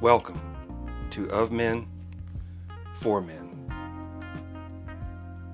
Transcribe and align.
Welcome 0.00 0.40
to 1.10 1.28
Of 1.28 1.50
Men, 1.50 1.88
For 3.00 3.20
Men. 3.20 3.68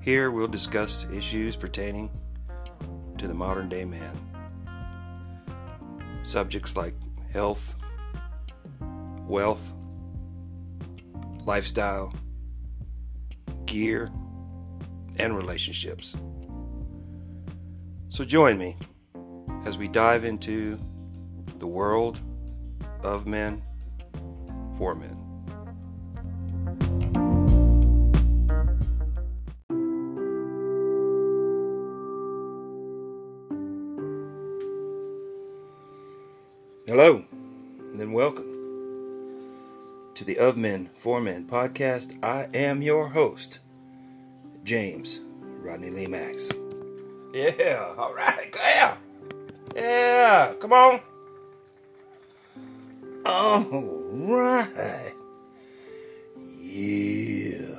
Here 0.02 0.30
we'll 0.30 0.48
discuss 0.48 1.06
issues 1.10 1.56
pertaining 1.56 2.10
to 3.16 3.26
the 3.26 3.32
modern 3.32 3.70
day 3.70 3.86
man. 3.86 4.20
Subjects 6.24 6.76
like 6.76 6.92
health, 7.32 7.74
wealth, 9.26 9.72
lifestyle, 11.46 12.12
gear, 13.64 14.12
and 15.18 15.34
relationships. 15.34 16.16
So 18.10 18.26
join 18.26 18.58
me 18.58 18.76
as 19.64 19.78
we 19.78 19.88
dive 19.88 20.26
into 20.26 20.78
the 21.60 21.66
world 21.66 22.20
of 23.02 23.26
men 23.26 23.62
for 24.78 24.94
men. 24.94 25.16
Hello, 36.86 37.24
and 37.94 38.12
welcome 38.12 38.54
to 40.14 40.24
the 40.24 40.38
Of 40.38 40.56
Men 40.56 40.90
for 40.98 41.20
Men 41.20 41.46
podcast. 41.46 42.22
I 42.22 42.48
am 42.54 42.82
your 42.82 43.08
host, 43.08 43.58
James 44.64 45.20
Rodney 45.40 45.90
Lee 45.90 46.06
Max. 46.06 46.50
Yeah, 47.32 47.94
all 47.98 48.14
right, 48.14 48.54
yeah, 48.54 48.96
yeah, 49.74 50.54
come 50.60 50.72
on. 50.72 51.00
All 53.26 54.03
right, 54.14 55.12
yeah. 56.60 57.76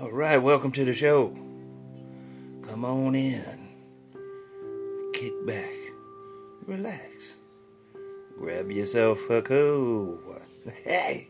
All 0.00 0.12
right, 0.12 0.38
welcome 0.38 0.70
to 0.72 0.84
the 0.84 0.94
show. 0.94 1.30
Come 2.62 2.84
on 2.84 3.14
in, 3.14 3.68
kick 5.12 5.32
back, 5.46 5.74
relax, 6.66 7.36
grab 8.38 8.70
yourself 8.70 9.18
a 9.30 9.42
cool. 9.42 10.20
Hey, 10.84 11.28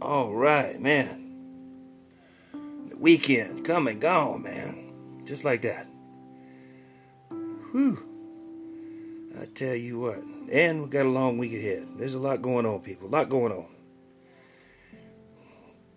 all 0.00 0.32
right, 0.32 0.80
man. 0.80 1.18
The 2.88 2.96
weekend 2.96 3.64
come 3.64 3.88
and 3.88 4.00
gone, 4.00 4.42
man. 4.42 5.22
Just 5.24 5.44
like 5.44 5.62
that. 5.62 5.86
Whew. 7.72 7.98
I 9.40 9.46
tell 9.54 9.74
you 9.74 9.98
what. 9.98 10.22
And 10.50 10.82
we 10.82 10.88
got 10.88 11.06
a 11.06 11.08
long 11.08 11.38
week 11.38 11.52
ahead. 11.52 11.86
There's 11.96 12.14
a 12.14 12.18
lot 12.18 12.42
going 12.42 12.66
on, 12.66 12.80
people. 12.80 13.08
A 13.08 13.10
lot 13.10 13.28
going 13.28 13.52
on. 13.52 13.66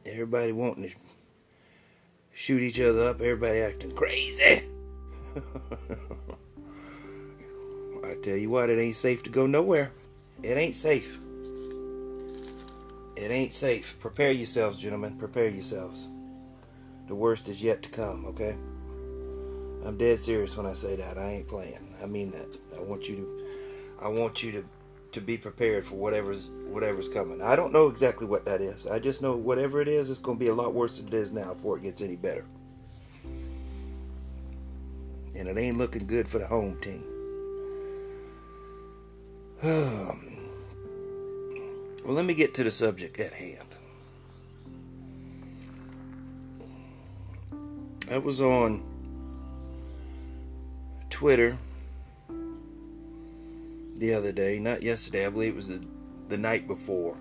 Everybody 0.05 0.51
wanting 0.51 0.89
to 0.89 0.95
shoot 2.33 2.61
each 2.61 2.79
other 2.79 3.09
up. 3.09 3.21
Everybody 3.21 3.59
acting 3.59 3.95
crazy. 3.95 4.63
I 8.05 8.13
tell 8.21 8.37
you 8.37 8.49
what, 8.49 8.69
it 8.69 8.79
ain't 8.79 8.95
safe 8.95 9.23
to 9.23 9.29
go 9.29 9.47
nowhere. 9.47 9.91
It 10.43 10.57
ain't 10.57 10.75
safe. 10.75 11.17
It 13.15 13.31
ain't 13.31 13.53
safe. 13.53 13.95
Prepare 13.99 14.31
yourselves, 14.31 14.79
gentlemen. 14.79 15.17
Prepare 15.17 15.49
yourselves. 15.49 16.07
The 17.07 17.15
worst 17.15 17.49
is 17.49 17.63
yet 17.63 17.81
to 17.83 17.89
come, 17.89 18.25
okay? 18.27 18.55
I'm 19.85 19.97
dead 19.97 20.21
serious 20.21 20.55
when 20.57 20.65
I 20.65 20.73
say 20.73 20.95
that. 20.95 21.17
I 21.17 21.31
ain't 21.31 21.47
playing. 21.47 21.95
I 22.01 22.05
mean 22.05 22.31
that. 22.31 22.59
I 22.77 22.81
want 22.81 23.07
you 23.07 23.15
to 23.15 23.44
I 24.05 24.07
want 24.09 24.43
you 24.43 24.51
to 24.51 24.63
to 25.13 25.21
be 25.21 25.35
prepared 25.35 25.87
for 25.87 25.95
whatever's 25.95 26.49
whatever's 26.67 27.07
coming. 27.07 27.41
I 27.41 27.55
don't 27.55 27.73
know 27.73 27.87
exactly 27.87 28.27
what 28.27 28.45
that 28.45 28.61
is. 28.61 28.85
I 28.85 28.99
just 28.99 29.19
know 29.19 29.35
whatever 29.35 29.81
it 29.81 29.87
is, 29.87 30.11
it's 30.11 30.19
going 30.19 30.37
to 30.37 30.43
be 30.43 30.49
a 30.49 30.53
lot 30.53 30.75
worse 30.75 30.99
than 30.99 31.07
it 31.07 31.13
is 31.15 31.31
now 31.31 31.55
before 31.55 31.77
it 31.77 31.83
gets 31.83 32.03
any 32.03 32.15
better. 32.15 32.45
And 35.33 35.47
it 35.47 35.57
ain't 35.57 35.79
looking 35.79 36.05
good 36.05 36.27
for 36.27 36.37
the 36.37 36.45
home 36.45 36.79
team. 36.81 37.03
Well, 42.05 42.13
let 42.13 42.25
me 42.25 42.35
get 42.35 42.53
to 42.53 42.63
the 42.63 42.69
subject 42.69 43.19
at 43.19 43.33
hand. 43.33 43.65
I 48.11 48.19
was 48.19 48.39
on 48.39 48.83
Twitter 51.09 51.57
the 53.95 54.13
other 54.13 54.31
day, 54.31 54.59
not 54.59 54.83
yesterday, 54.83 55.25
I 55.25 55.29
believe 55.29 55.53
it 55.53 55.55
was 55.55 55.67
the, 55.67 55.81
the 56.29 56.37
night 56.37 56.67
before. 56.67 57.17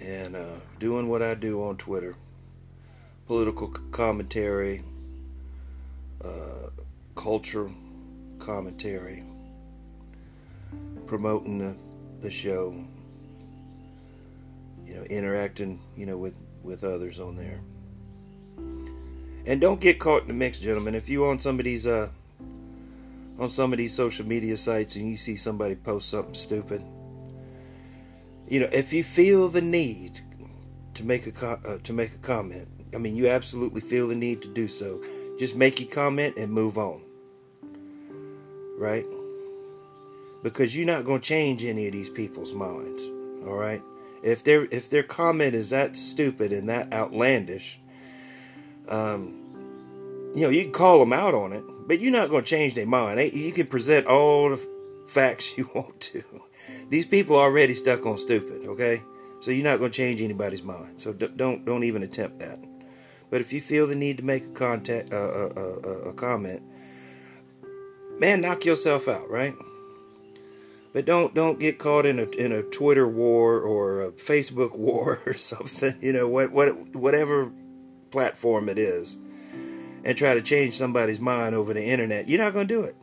And 0.00 0.36
uh, 0.36 0.56
doing 0.78 1.08
what 1.08 1.22
I 1.22 1.34
do 1.34 1.62
on 1.62 1.76
Twitter 1.76 2.14
political 3.28 3.68
commentary, 3.68 4.82
uh, 6.24 6.70
culture 7.14 7.70
commentary, 8.38 9.22
promoting 11.06 11.58
the, 11.58 11.76
the 12.22 12.30
show, 12.30 12.74
you 14.86 14.94
know, 14.94 15.02
interacting, 15.02 15.78
you 15.94 16.06
know, 16.06 16.16
with, 16.16 16.34
with 16.62 16.84
others 16.84 17.20
on 17.20 17.36
there. 17.36 17.60
And 19.44 19.60
don't 19.60 19.78
get 19.78 19.98
caught 19.98 20.22
in 20.22 20.28
the 20.28 20.34
mix, 20.34 20.58
gentlemen. 20.58 20.94
If 20.94 21.10
you 21.10 21.26
on 21.26 21.38
some 21.38 21.58
of 21.58 21.66
these 21.66 21.86
uh, 21.86 22.08
on 23.38 23.50
some 23.50 23.72
of 23.72 23.78
these 23.78 23.94
social 23.94 24.26
media 24.26 24.56
sites 24.56 24.96
and 24.96 25.08
you 25.08 25.16
see 25.16 25.36
somebody 25.36 25.76
post 25.76 26.10
something 26.10 26.34
stupid, 26.34 26.82
you 28.48 28.60
know, 28.60 28.68
if 28.72 28.92
you 28.92 29.04
feel 29.04 29.48
the 29.48 29.60
need 29.60 30.20
to 30.94 31.04
make 31.04 31.26
a 31.26 31.46
uh, 31.46 31.78
to 31.84 31.92
make 31.92 32.14
a 32.14 32.18
comment, 32.18 32.68
I 32.94 32.98
mean, 32.98 33.14
you 33.14 33.28
absolutely 33.28 33.82
feel 33.82 34.08
the 34.08 34.14
need 34.14 34.42
to 34.42 34.48
do 34.48 34.68
so. 34.68 35.02
Just 35.38 35.54
make 35.54 35.80
your 35.80 35.90
comment 35.90 36.36
and 36.36 36.52
move 36.52 36.78
on. 36.78 37.02
Right? 38.78 39.04
Because 40.42 40.74
you're 40.74 40.86
not 40.86 41.04
going 41.04 41.20
to 41.20 41.26
change 41.26 41.64
any 41.64 41.86
of 41.86 41.92
these 41.92 42.08
people's 42.08 42.52
minds. 42.52 43.02
All 43.46 43.54
right? 43.54 43.82
If 44.22 44.42
their 44.44 44.64
if 44.66 44.90
their 44.90 45.02
comment 45.02 45.54
is 45.54 45.70
that 45.70 45.96
stupid 45.96 46.52
and 46.52 46.68
that 46.68 46.92
outlandish, 46.92 47.78
um, 48.88 50.32
you 50.34 50.42
know, 50.42 50.48
you 50.48 50.64
can 50.64 50.72
call 50.72 51.00
them 51.00 51.12
out 51.12 51.34
on 51.34 51.52
it, 51.52 51.64
but 51.88 52.00
you're 52.00 52.12
not 52.12 52.28
going 52.28 52.44
to 52.44 52.48
change 52.48 52.74
their 52.74 52.86
mind. 52.86 53.18
You 53.34 53.50
can 53.50 53.66
present 53.66 54.06
all 54.06 54.50
the 54.50 54.60
facts 55.08 55.50
you 55.56 55.68
want 55.74 56.00
to. 56.02 56.22
These 56.90 57.06
people 57.06 57.34
are 57.34 57.44
already 57.44 57.74
stuck 57.74 58.04
on 58.06 58.18
stupid, 58.18 58.66
okay? 58.66 59.02
So 59.40 59.50
you're 59.50 59.64
not 59.64 59.78
going 59.78 59.90
to 59.90 59.96
change 59.96 60.20
anybody's 60.20 60.62
mind. 60.62 61.00
So 61.00 61.12
don't 61.12 61.64
don't 61.64 61.84
even 61.84 62.02
attempt 62.02 62.40
that. 62.40 62.58
But 63.30 63.40
if 63.40 63.52
you 63.52 63.60
feel 63.60 63.86
the 63.86 63.94
need 63.94 64.18
to 64.18 64.24
make 64.24 64.44
a 64.44 64.50
contact, 64.50 65.12
uh, 65.12 65.16
uh, 65.16 65.50
uh, 65.56 66.10
a 66.10 66.12
comment, 66.12 66.62
man, 68.18 68.40
knock 68.40 68.64
yourself 68.64 69.08
out, 69.08 69.30
right? 69.30 69.54
But 70.92 71.06
don't 71.06 71.34
don't 71.34 71.58
get 71.60 71.78
caught 71.78 72.04
in 72.04 72.18
a 72.18 72.28
in 72.30 72.52
a 72.52 72.62
Twitter 72.62 73.08
war 73.08 73.60
or 73.60 74.02
a 74.02 74.10
Facebook 74.10 74.76
war 74.76 75.20
or 75.24 75.34
something. 75.34 75.94
You 76.00 76.12
know 76.12 76.28
what 76.28 76.52
what 76.52 76.94
whatever 76.94 77.50
platform 78.10 78.68
it 78.68 78.78
is 78.78 79.16
and 80.04 80.16
try 80.16 80.34
to 80.34 80.42
change 80.42 80.76
somebody's 80.76 81.20
mind 81.20 81.54
over 81.54 81.74
the 81.74 81.84
internet. 81.84 82.28
You're 82.28 82.42
not 82.42 82.52
going 82.52 82.68
to 82.68 82.74
do 82.74 82.82
it. 82.82 82.96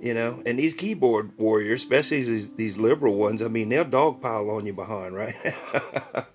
You 0.00 0.14
know, 0.14 0.42
and 0.44 0.58
these 0.58 0.74
keyboard 0.74 1.38
warriors, 1.38 1.82
especially 1.82 2.24
these, 2.24 2.50
these 2.54 2.76
liberal 2.76 3.14
ones, 3.14 3.40
I 3.40 3.46
mean, 3.46 3.68
they'll 3.68 3.84
dogpile 3.84 4.56
on 4.56 4.66
you 4.66 4.72
behind, 4.72 5.14
right? 5.14 5.36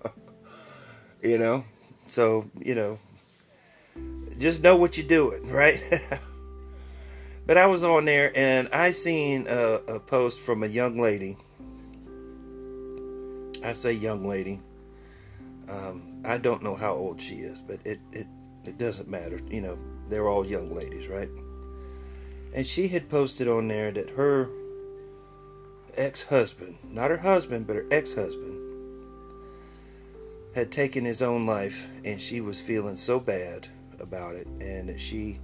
you 1.22 1.36
know, 1.36 1.64
so, 2.06 2.50
you 2.58 2.74
know, 2.74 2.98
just 4.38 4.62
know 4.62 4.76
what 4.76 4.96
you're 4.96 5.06
doing, 5.06 5.50
right? 5.50 5.82
but 7.46 7.58
I 7.58 7.66
was 7.66 7.84
on 7.84 8.06
there 8.06 8.32
and 8.34 8.70
I 8.72 8.92
seen 8.92 9.46
a, 9.46 9.82
a 9.86 10.00
post 10.00 10.40
from 10.40 10.62
a 10.62 10.66
young 10.66 10.98
lady. 10.98 11.36
I 13.62 13.74
say 13.74 13.92
young 13.92 14.26
lady. 14.26 14.62
Um, 15.68 16.22
I 16.24 16.38
don't 16.38 16.62
know 16.62 16.74
how 16.74 16.94
old 16.94 17.20
she 17.20 17.40
is, 17.40 17.60
but 17.60 17.80
it, 17.84 18.00
it 18.12 18.26
it 18.68 18.78
doesn't 18.78 19.08
matter. 19.08 19.40
You 19.50 19.62
know, 19.62 19.78
they're 20.08 20.28
all 20.28 20.46
young 20.46 20.74
ladies, 20.74 21.08
right? 21.08 21.30
And 22.54 22.66
she 22.66 22.88
had 22.88 23.08
posted 23.08 23.48
on 23.48 23.68
there 23.68 23.90
that 23.90 24.10
her 24.10 24.48
ex 25.96 26.24
husband, 26.24 26.76
not 26.84 27.10
her 27.10 27.18
husband, 27.18 27.66
but 27.66 27.76
her 27.76 27.86
ex 27.90 28.14
husband, 28.14 28.56
had 30.54 30.70
taken 30.70 31.04
his 31.04 31.22
own 31.22 31.46
life 31.46 31.88
and 32.04 32.20
she 32.20 32.40
was 32.40 32.60
feeling 32.60 32.96
so 32.96 33.18
bad 33.18 33.68
about 34.00 34.34
it 34.34 34.46
and 34.60 34.88
that 34.88 35.00
she 35.00 35.40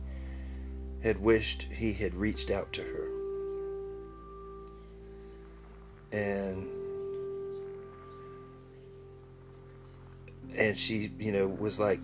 had 1.03 1.21
wished 1.21 1.67
he 1.71 1.93
had 1.93 2.15
reached 2.15 2.51
out 2.51 2.73
to 2.73 2.83
her. 2.83 3.09
And 6.13 6.69
and 10.57 10.79
she, 10.79 11.11
you 11.19 11.33
know, 11.33 11.49
was 11.49 11.79
like 11.79 12.01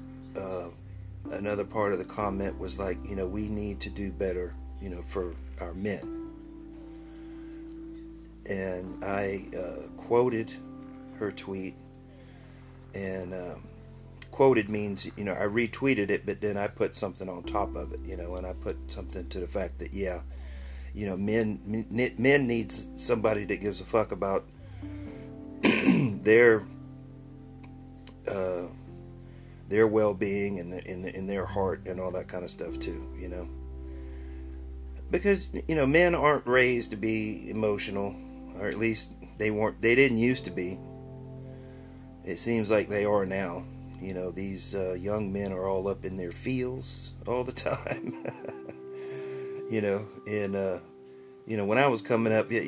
another 1.40 1.64
part 1.64 1.92
of 1.92 1.98
the 1.98 2.04
comment 2.04 2.58
was 2.58 2.78
like, 2.78 2.98
you 3.08 3.16
know, 3.16 3.26
we 3.26 3.48
need 3.48 3.80
to 3.80 3.90
do 3.90 4.12
better, 4.12 4.54
you 4.80 4.90
know, 4.90 5.02
for 5.08 5.34
our 5.60 5.74
men. 5.74 6.20
and 8.50 9.04
I 9.04 9.44
uh, 9.56 9.86
quoted 9.96 10.52
her 11.18 11.30
tweet, 11.30 11.74
and 12.94 13.32
um, 13.32 13.62
quoted 14.32 14.68
means 14.68 15.06
you 15.16 15.24
know 15.24 15.32
I 15.32 15.44
retweeted 15.44 16.10
it, 16.10 16.26
but 16.26 16.40
then 16.40 16.56
I 16.56 16.66
put 16.66 16.96
something 16.96 17.28
on 17.28 17.44
top 17.44 17.76
of 17.76 17.92
it, 17.92 18.00
you 18.04 18.16
know, 18.16 18.34
and 18.34 18.46
I 18.46 18.52
put 18.52 18.76
something 18.88 19.28
to 19.28 19.40
the 19.40 19.46
fact 19.46 19.78
that 19.78 19.92
yeah, 19.92 20.20
you 20.92 21.06
know, 21.06 21.16
men 21.16 21.60
men, 21.90 22.14
men 22.18 22.46
needs 22.46 22.86
somebody 22.96 23.44
that 23.44 23.60
gives 23.60 23.80
a 23.80 23.84
fuck 23.84 24.10
about 24.10 24.44
their 25.62 26.64
uh, 28.26 28.66
their 29.70 29.86
well-being 29.86 30.58
and 30.58 30.72
the, 30.72 30.84
in, 30.84 31.02
the, 31.02 31.16
in 31.16 31.26
their 31.26 31.46
heart 31.46 31.86
and 31.86 32.00
all 32.00 32.10
that 32.10 32.28
kind 32.28 32.44
of 32.44 32.50
stuff 32.50 32.78
too, 32.78 33.08
you 33.18 33.28
know. 33.28 33.48
Because 35.10 35.46
you 35.66 35.76
know, 35.76 35.86
men 35.86 36.14
aren't 36.14 36.46
raised 36.46 36.90
to 36.90 36.96
be 36.96 37.48
emotional, 37.48 38.14
or 38.58 38.68
at 38.68 38.78
least 38.78 39.10
they 39.38 39.50
weren't. 39.50 39.80
They 39.80 39.94
didn't 39.94 40.18
used 40.18 40.44
to 40.44 40.50
be. 40.50 40.78
It 42.24 42.38
seems 42.38 42.68
like 42.68 42.88
they 42.88 43.04
are 43.04 43.24
now. 43.24 43.64
You 44.00 44.14
know, 44.14 44.30
these 44.30 44.74
uh, 44.74 44.92
young 44.92 45.32
men 45.32 45.52
are 45.52 45.66
all 45.66 45.88
up 45.88 46.04
in 46.04 46.16
their 46.16 46.32
feels 46.32 47.12
all 47.26 47.44
the 47.44 47.52
time. 47.68 48.24
you 49.70 49.80
know, 49.80 50.06
and 50.28 50.54
uh, 50.54 50.78
you 51.46 51.56
know, 51.56 51.64
when 51.64 51.78
I 51.78 51.88
was 51.88 52.02
coming 52.02 52.32
up, 52.32 52.50
you, 52.52 52.60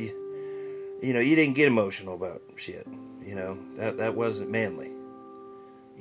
you 1.00 1.12
know, 1.12 1.20
you 1.20 1.36
didn't 1.36 1.54
get 1.54 1.68
emotional 1.68 2.14
about 2.14 2.42
shit. 2.56 2.86
You 3.24 3.36
know, 3.36 3.58
that 3.76 3.98
that 3.98 4.14
wasn't 4.16 4.50
manly. 4.50 4.90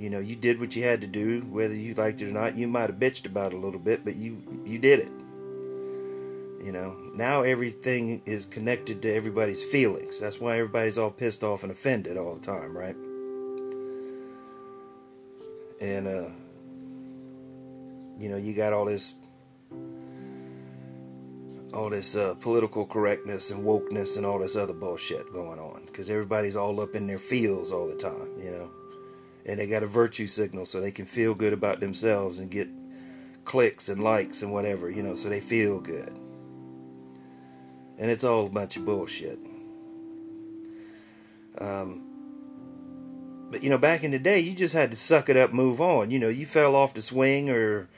You 0.01 0.09
know, 0.09 0.17
you 0.17 0.35
did 0.35 0.59
what 0.59 0.75
you 0.75 0.83
had 0.83 0.99
to 1.01 1.07
do, 1.07 1.41
whether 1.41 1.75
you 1.75 1.93
liked 1.93 2.23
it 2.23 2.27
or 2.27 2.31
not. 2.31 2.57
You 2.57 2.67
might 2.67 2.89
have 2.89 2.95
bitched 2.97 3.27
about 3.27 3.53
it 3.53 3.57
a 3.57 3.59
little 3.59 3.79
bit, 3.79 4.03
but 4.03 4.15
you 4.15 4.41
you 4.65 4.79
did 4.79 4.99
it. 4.99 5.11
You 6.65 6.71
know, 6.71 6.97
now 7.13 7.43
everything 7.43 8.23
is 8.25 8.45
connected 8.45 9.03
to 9.03 9.13
everybody's 9.13 9.61
feelings. 9.61 10.19
That's 10.19 10.39
why 10.39 10.55
everybody's 10.57 10.97
all 10.97 11.11
pissed 11.11 11.43
off 11.43 11.61
and 11.61 11.71
offended 11.71 12.17
all 12.17 12.33
the 12.33 12.43
time, 12.43 12.75
right? 12.75 12.95
And 15.79 16.07
uh 16.07 16.29
you 18.17 18.29
know, 18.29 18.37
you 18.37 18.53
got 18.55 18.73
all 18.73 18.85
this 18.85 19.13
all 21.75 21.91
this 21.91 22.15
uh, 22.15 22.33
political 22.39 22.87
correctness 22.87 23.51
and 23.51 23.63
wokeness 23.63 24.17
and 24.17 24.25
all 24.25 24.39
this 24.39 24.55
other 24.55 24.73
bullshit 24.73 25.31
going 25.31 25.59
on 25.59 25.83
because 25.85 26.09
everybody's 26.09 26.55
all 26.55 26.81
up 26.81 26.95
in 26.95 27.05
their 27.05 27.19
feels 27.19 27.71
all 27.71 27.87
the 27.87 27.95
time, 27.95 28.31
you 28.39 28.49
know 28.49 28.71
and 29.45 29.59
they 29.59 29.67
got 29.67 29.83
a 29.83 29.87
virtue 29.87 30.27
signal 30.27 30.65
so 30.65 30.79
they 30.79 30.91
can 30.91 31.05
feel 31.05 31.33
good 31.33 31.53
about 31.53 31.79
themselves 31.79 32.39
and 32.39 32.49
get 32.49 32.69
clicks 33.45 33.89
and 33.89 34.03
likes 34.03 34.41
and 34.41 34.53
whatever, 34.53 34.89
you 34.89 35.03
know, 35.03 35.15
so 35.15 35.29
they 35.29 35.41
feel 35.41 35.79
good. 35.79 36.17
And 37.97 38.09
it's 38.09 38.23
all 38.23 38.45
a 38.45 38.49
bunch 38.49 38.77
of 38.77 38.85
bullshit. 38.85 39.39
Um, 41.57 42.07
but 43.51 43.63
you 43.63 43.69
know, 43.69 43.77
back 43.77 44.03
in 44.03 44.11
the 44.11 44.19
day, 44.19 44.39
you 44.39 44.53
just 44.53 44.73
had 44.73 44.91
to 44.91 44.97
suck 44.97 45.29
it 45.29 45.37
up, 45.37 45.53
move 45.53 45.81
on. 45.81 46.09
You 46.09 46.19
know, 46.19 46.29
you 46.29 46.45
fell 46.45 46.75
off 46.75 46.93
the 46.93 47.01
swing 47.01 47.49
or 47.49 47.89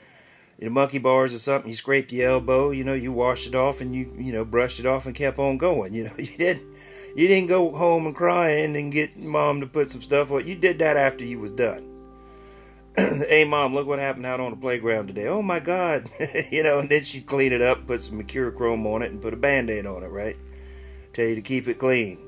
you 0.58 0.66
know, 0.66 0.72
monkey 0.72 0.98
bars 0.98 1.34
or 1.34 1.38
something, 1.38 1.70
you 1.70 1.76
scraped 1.76 2.12
your 2.12 2.30
elbow, 2.30 2.70
you 2.70 2.84
know, 2.84 2.94
you 2.94 3.12
washed 3.12 3.46
it 3.46 3.54
off 3.54 3.80
and 3.80 3.94
you, 3.94 4.12
you 4.16 4.32
know, 4.32 4.44
brushed 4.44 4.80
it 4.80 4.86
off 4.86 5.06
and 5.06 5.14
kept 5.14 5.38
on 5.38 5.58
going. 5.58 5.94
You 5.94 6.04
know, 6.04 6.12
you 6.18 6.36
didn't 6.36 6.73
you 7.14 7.28
didn't 7.28 7.48
go 7.48 7.70
home 7.70 8.06
and 8.06 8.14
cry 8.14 8.48
and 8.50 8.74
then 8.74 8.90
get 8.90 9.16
mom 9.16 9.60
to 9.60 9.66
put 9.66 9.90
some 9.90 10.02
stuff 10.02 10.30
on. 10.32 10.46
You 10.46 10.56
did 10.56 10.80
that 10.80 10.96
after 10.96 11.24
you 11.24 11.38
was 11.38 11.52
done. 11.52 11.90
hey 12.96 13.44
mom, 13.44 13.74
look 13.74 13.86
what 13.86 13.98
happened 13.98 14.26
out 14.26 14.40
on 14.40 14.50
the 14.50 14.56
playground 14.56 15.06
today. 15.06 15.28
Oh 15.28 15.42
my 15.42 15.60
god. 15.60 16.10
you 16.50 16.62
know, 16.62 16.80
and 16.80 16.88
then 16.88 17.04
she'd 17.04 17.26
clean 17.26 17.52
it 17.52 17.62
up, 17.62 17.86
put 17.86 18.02
some 18.02 18.20
Mercurochrome 18.20 18.84
on 18.86 19.02
it 19.02 19.12
and 19.12 19.22
put 19.22 19.32
a 19.32 19.36
band-aid 19.36 19.86
on 19.86 20.02
it, 20.02 20.08
right? 20.08 20.36
Tell 21.12 21.26
you 21.26 21.36
to 21.36 21.42
keep 21.42 21.68
it 21.68 21.78
clean. 21.78 22.18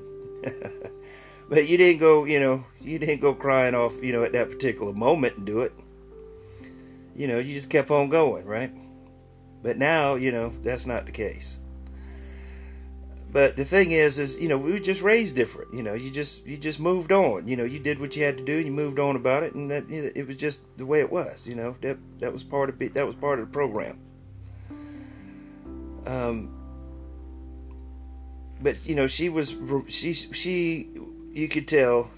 but 1.49 1.67
you 1.67 1.77
didn't 1.77 1.99
go, 1.99 2.23
you 2.23 2.39
know, 2.39 2.65
you 2.79 2.97
didn't 2.97 3.19
go 3.19 3.33
crying 3.33 3.75
off, 3.75 4.01
you 4.01 4.13
know, 4.13 4.23
at 4.23 4.31
that 4.33 4.49
particular 4.49 4.93
moment 4.93 5.35
and 5.35 5.45
do 5.45 5.61
it. 5.61 5.73
You 7.13 7.27
know, 7.27 7.39
you 7.39 7.55
just 7.55 7.69
kept 7.69 7.91
on 7.91 8.07
going, 8.09 8.45
right? 8.45 8.71
But 9.63 9.77
now, 9.77 10.15
you 10.15 10.31
know, 10.31 10.53
that's 10.63 10.85
not 10.85 11.05
the 11.05 11.11
case 11.11 11.57
but 13.31 13.57
the 13.57 13.65
thing 13.65 13.91
is 13.91 14.17
is 14.19 14.39
you 14.39 14.47
know 14.47 14.57
we 14.57 14.71
were 14.71 14.79
just 14.79 15.01
raised 15.01 15.35
different 15.35 15.73
you 15.73 15.83
know 15.83 15.93
you 15.93 16.09
just 16.09 16.45
you 16.45 16.57
just 16.57 16.79
moved 16.79 17.11
on 17.11 17.47
you 17.47 17.55
know 17.55 17.63
you 17.63 17.79
did 17.79 17.99
what 17.99 18.15
you 18.15 18.23
had 18.23 18.37
to 18.37 18.43
do 18.43 18.57
and 18.57 18.65
you 18.65 18.71
moved 18.71 18.99
on 18.99 19.15
about 19.15 19.43
it 19.43 19.53
and 19.53 19.69
that 19.69 19.89
you 19.89 20.03
know, 20.03 20.11
it 20.15 20.27
was 20.27 20.37
just 20.37 20.61
the 20.77 20.85
way 20.85 20.99
it 20.99 21.11
was 21.11 21.45
you 21.45 21.55
know 21.55 21.75
that 21.81 21.97
that 22.19 22.31
was 22.31 22.43
part 22.43 22.69
of 22.69 22.81
it 22.81 22.93
that 22.93 23.05
was 23.05 23.15
part 23.15 23.39
of 23.39 23.47
the 23.47 23.51
program. 23.51 23.99
Um 26.05 26.53
but 28.61 28.85
you 28.85 28.95
know 28.95 29.07
she 29.07 29.29
was 29.29 29.55
she 29.87 30.13
she 30.13 30.89
you 31.31 31.47
could 31.47 31.67
tell 31.67 32.09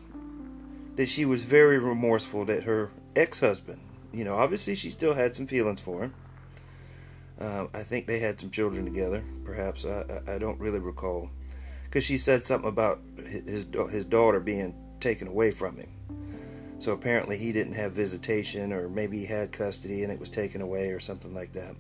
that 0.96 1.10
she 1.10 1.26
was 1.26 1.44
very 1.44 1.80
remorseful 1.80 2.46
that 2.46 2.64
her 2.64 2.92
ex-husband 3.16 3.80
you 4.14 4.24
know 4.24 4.36
obviously 4.36 4.76
she 4.76 4.92
still 4.92 5.16
had 5.16 5.36
some 5.36 5.48
feelings 5.48 5.80
for 5.80 6.04
him 6.04 6.14
um, 7.40 7.70
I 7.74 7.84
think 7.84 8.06
they 8.06 8.20
had 8.20 8.40
some 8.40 8.52
children 8.52 8.86
together. 8.86 9.24
Perhaps 9.46 9.86
I, 9.86 10.22
I 10.28 10.38
don't 10.38 10.60
really 10.60 10.80
recall, 10.80 11.30
because 11.86 12.04
she 12.04 12.18
said 12.18 12.46
something 12.46 12.70
about 12.70 13.00
his 13.18 13.66
his 13.90 14.06
daughter 14.06 14.40
being 14.40 14.76
taken 15.00 15.28
away 15.28 15.52
from 15.52 15.78
him. 15.78 15.90
So 16.80 16.92
apparently 16.92 17.38
he 17.38 17.52
didn't 17.52 17.74
have 17.74 17.94
visitation, 17.94 18.74
or 18.74 18.90
maybe 18.90 19.20
he 19.20 19.26
had 19.26 19.52
custody 19.52 20.04
and 20.04 20.12
it 20.12 20.20
was 20.20 20.30
taken 20.30 20.62
away, 20.62 20.90
or 20.90 21.00
something 21.00 21.34
like 21.34 21.54
that. 21.54 21.76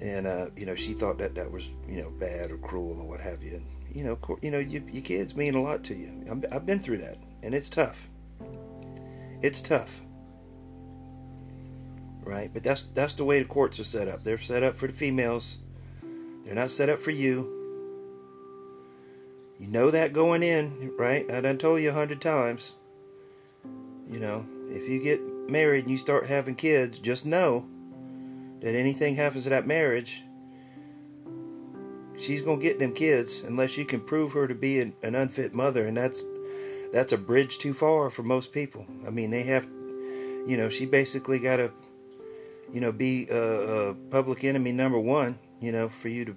And 0.00 0.26
uh, 0.26 0.46
you 0.56 0.66
know, 0.66 0.76
she 0.76 0.92
thought 0.92 1.18
that 1.18 1.34
that 1.34 1.50
was 1.50 1.68
you 1.88 2.00
know 2.00 2.10
bad 2.10 2.52
or 2.52 2.58
cruel 2.58 3.00
or 3.00 3.08
what 3.08 3.20
have 3.20 3.42
you. 3.42 3.56
And 3.56 3.66
you 3.92 4.04
know, 4.04 4.38
you 4.40 4.52
know, 4.52 4.58
you, 4.58 4.84
your 4.90 5.02
kids 5.02 5.34
mean 5.34 5.56
a 5.56 5.62
lot 5.62 5.82
to 5.84 5.94
you. 5.94 6.24
i 6.30 6.54
I've 6.54 6.66
been 6.66 6.80
through 6.80 6.98
that, 6.98 7.18
and 7.42 7.54
it's 7.54 7.68
tough. 7.68 8.08
It's 9.42 9.60
tough 9.60 9.90
right? 12.24 12.50
But 12.52 12.62
that's 12.62 12.84
that's 12.94 13.14
the 13.14 13.24
way 13.24 13.40
the 13.40 13.48
courts 13.48 13.78
are 13.80 13.84
set 13.84 14.08
up. 14.08 14.24
They're 14.24 14.38
set 14.38 14.62
up 14.62 14.76
for 14.76 14.86
the 14.86 14.92
females. 14.92 15.58
They're 16.44 16.54
not 16.54 16.70
set 16.70 16.88
up 16.88 17.00
for 17.00 17.10
you. 17.10 17.58
You 19.58 19.68
know 19.68 19.90
that 19.90 20.12
going 20.12 20.42
in, 20.42 20.92
right? 20.98 21.30
I 21.30 21.40
done 21.40 21.58
told 21.58 21.80
you 21.82 21.90
a 21.90 21.94
hundred 21.94 22.20
times. 22.20 22.72
You 24.08 24.18
know, 24.18 24.46
if 24.68 24.88
you 24.88 25.00
get 25.00 25.20
married 25.48 25.84
and 25.84 25.90
you 25.92 25.98
start 25.98 26.26
having 26.26 26.54
kids, 26.54 26.98
just 26.98 27.24
know 27.24 27.66
that 28.60 28.74
anything 28.74 29.16
happens 29.16 29.44
to 29.44 29.50
that 29.50 29.66
marriage, 29.66 30.22
she's 32.18 32.42
gonna 32.42 32.60
get 32.60 32.78
them 32.78 32.92
kids 32.92 33.40
unless 33.46 33.76
you 33.76 33.84
can 33.84 34.00
prove 34.00 34.32
her 34.32 34.48
to 34.48 34.54
be 34.54 34.80
an, 34.80 34.94
an 35.02 35.14
unfit 35.14 35.54
mother, 35.54 35.86
and 35.86 35.96
that's 35.96 36.22
that's 36.92 37.12
a 37.12 37.18
bridge 37.18 37.58
too 37.58 37.72
far 37.72 38.10
for 38.10 38.22
most 38.22 38.52
people. 38.52 38.86
I 39.06 39.10
mean, 39.10 39.30
they 39.30 39.44
have, 39.44 39.64
you 40.46 40.56
know, 40.56 40.68
she 40.68 40.84
basically 40.86 41.38
got 41.38 41.56
to 41.56 41.70
you 42.72 42.80
know, 42.80 42.90
be 42.90 43.28
a, 43.28 43.90
a 43.90 43.94
public 43.94 44.44
enemy 44.44 44.72
number 44.72 44.98
one, 44.98 45.38
you 45.60 45.70
know, 45.70 45.90
for 46.00 46.08
you 46.08 46.24
to 46.24 46.36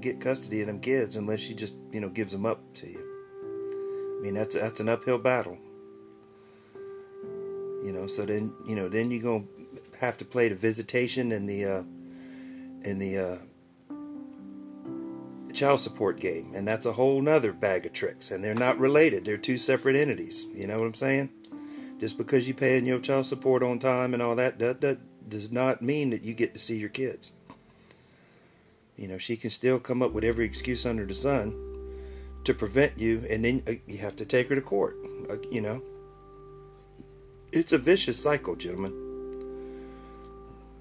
get 0.00 0.20
custody 0.20 0.62
of 0.62 0.66
them 0.66 0.80
kids 0.80 1.16
unless 1.16 1.40
she 1.40 1.54
just, 1.54 1.74
you 1.92 2.00
know, 2.00 2.08
gives 2.08 2.32
them 2.32 2.46
up 2.46 2.60
to 2.74 2.88
you. 2.88 4.16
I 4.18 4.22
mean, 4.22 4.34
that's 4.34 4.54
that's 4.54 4.80
an 4.80 4.88
uphill 4.88 5.18
battle. 5.18 5.58
You 7.84 7.92
know, 7.92 8.06
so 8.06 8.24
then 8.24 8.52
you 8.66 8.74
know, 8.74 8.88
then 8.88 9.10
you're 9.10 9.22
gonna 9.22 9.44
have 10.00 10.16
to 10.18 10.24
play 10.24 10.48
the 10.48 10.54
visitation 10.54 11.32
and 11.32 11.48
the 11.48 11.64
uh, 11.66 11.82
and 12.82 13.00
the 13.00 13.18
uh, 13.18 13.36
child 15.52 15.82
support 15.82 16.18
game, 16.18 16.52
and 16.54 16.66
that's 16.66 16.86
a 16.86 16.94
whole 16.94 17.20
nother 17.20 17.52
bag 17.52 17.84
of 17.84 17.92
tricks. 17.92 18.30
And 18.30 18.42
they're 18.42 18.54
not 18.54 18.78
related; 18.78 19.26
they're 19.26 19.36
two 19.36 19.58
separate 19.58 19.96
entities. 19.96 20.46
You 20.54 20.66
know 20.66 20.78
what 20.78 20.86
I'm 20.86 20.94
saying? 20.94 21.28
Just 22.00 22.16
because 22.16 22.46
you're 22.46 22.56
paying 22.56 22.86
your 22.86 23.00
child 23.00 23.26
support 23.26 23.62
on 23.62 23.78
time 23.78 24.14
and 24.14 24.22
all 24.22 24.34
that, 24.36 24.58
that, 24.58 24.80
that 24.80 24.98
does 25.28 25.50
not 25.50 25.82
mean 25.82 26.10
that 26.10 26.22
you 26.22 26.34
get 26.34 26.54
to 26.54 26.60
see 26.60 26.76
your 26.76 26.88
kids. 26.88 27.32
You 28.96 29.08
know, 29.08 29.18
she 29.18 29.36
can 29.36 29.50
still 29.50 29.78
come 29.78 30.02
up 30.02 30.12
with 30.12 30.24
every 30.24 30.44
excuse 30.44 30.86
under 30.86 31.04
the 31.04 31.14
sun 31.14 31.54
to 32.44 32.54
prevent 32.54 32.98
you, 32.98 33.24
and 33.28 33.44
then 33.44 33.62
uh, 33.66 33.72
you 33.86 33.98
have 33.98 34.16
to 34.16 34.24
take 34.24 34.48
her 34.48 34.54
to 34.54 34.60
court. 34.60 34.96
Uh, 35.28 35.36
you 35.50 35.60
know, 35.60 35.82
it's 37.50 37.72
a 37.72 37.78
vicious 37.78 38.22
cycle, 38.22 38.54
gentlemen. 38.54 38.92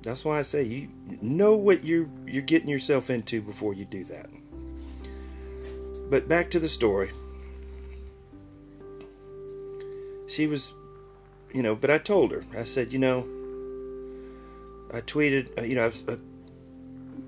That's 0.04 0.26
why 0.26 0.40
I 0.40 0.42
say 0.42 0.64
you 0.64 0.90
know 1.22 1.56
what 1.56 1.86
you're 1.86 2.10
you're 2.28 2.42
getting 2.42 2.68
yourself 2.68 3.10
into 3.10 3.42
before 3.42 3.74
you 3.74 3.86
do 3.86 4.04
that. 4.06 4.30
But 6.10 6.28
back 6.28 6.52
to 6.52 6.60
the 6.60 6.70
story. 6.70 7.12
She 10.28 10.48
was, 10.48 10.74
you 11.54 11.64
know, 11.64 11.76
but 11.76 11.90
I 11.90 11.98
told 12.00 12.32
her. 12.32 12.44
I 12.58 12.64
said, 12.66 12.92
you 12.92 13.00
know, 13.00 13.28
I 14.94 15.02
tweeted, 15.02 15.58
uh, 15.58 15.64
you 15.64 15.76
know, 15.76 15.92
I, 16.08 16.18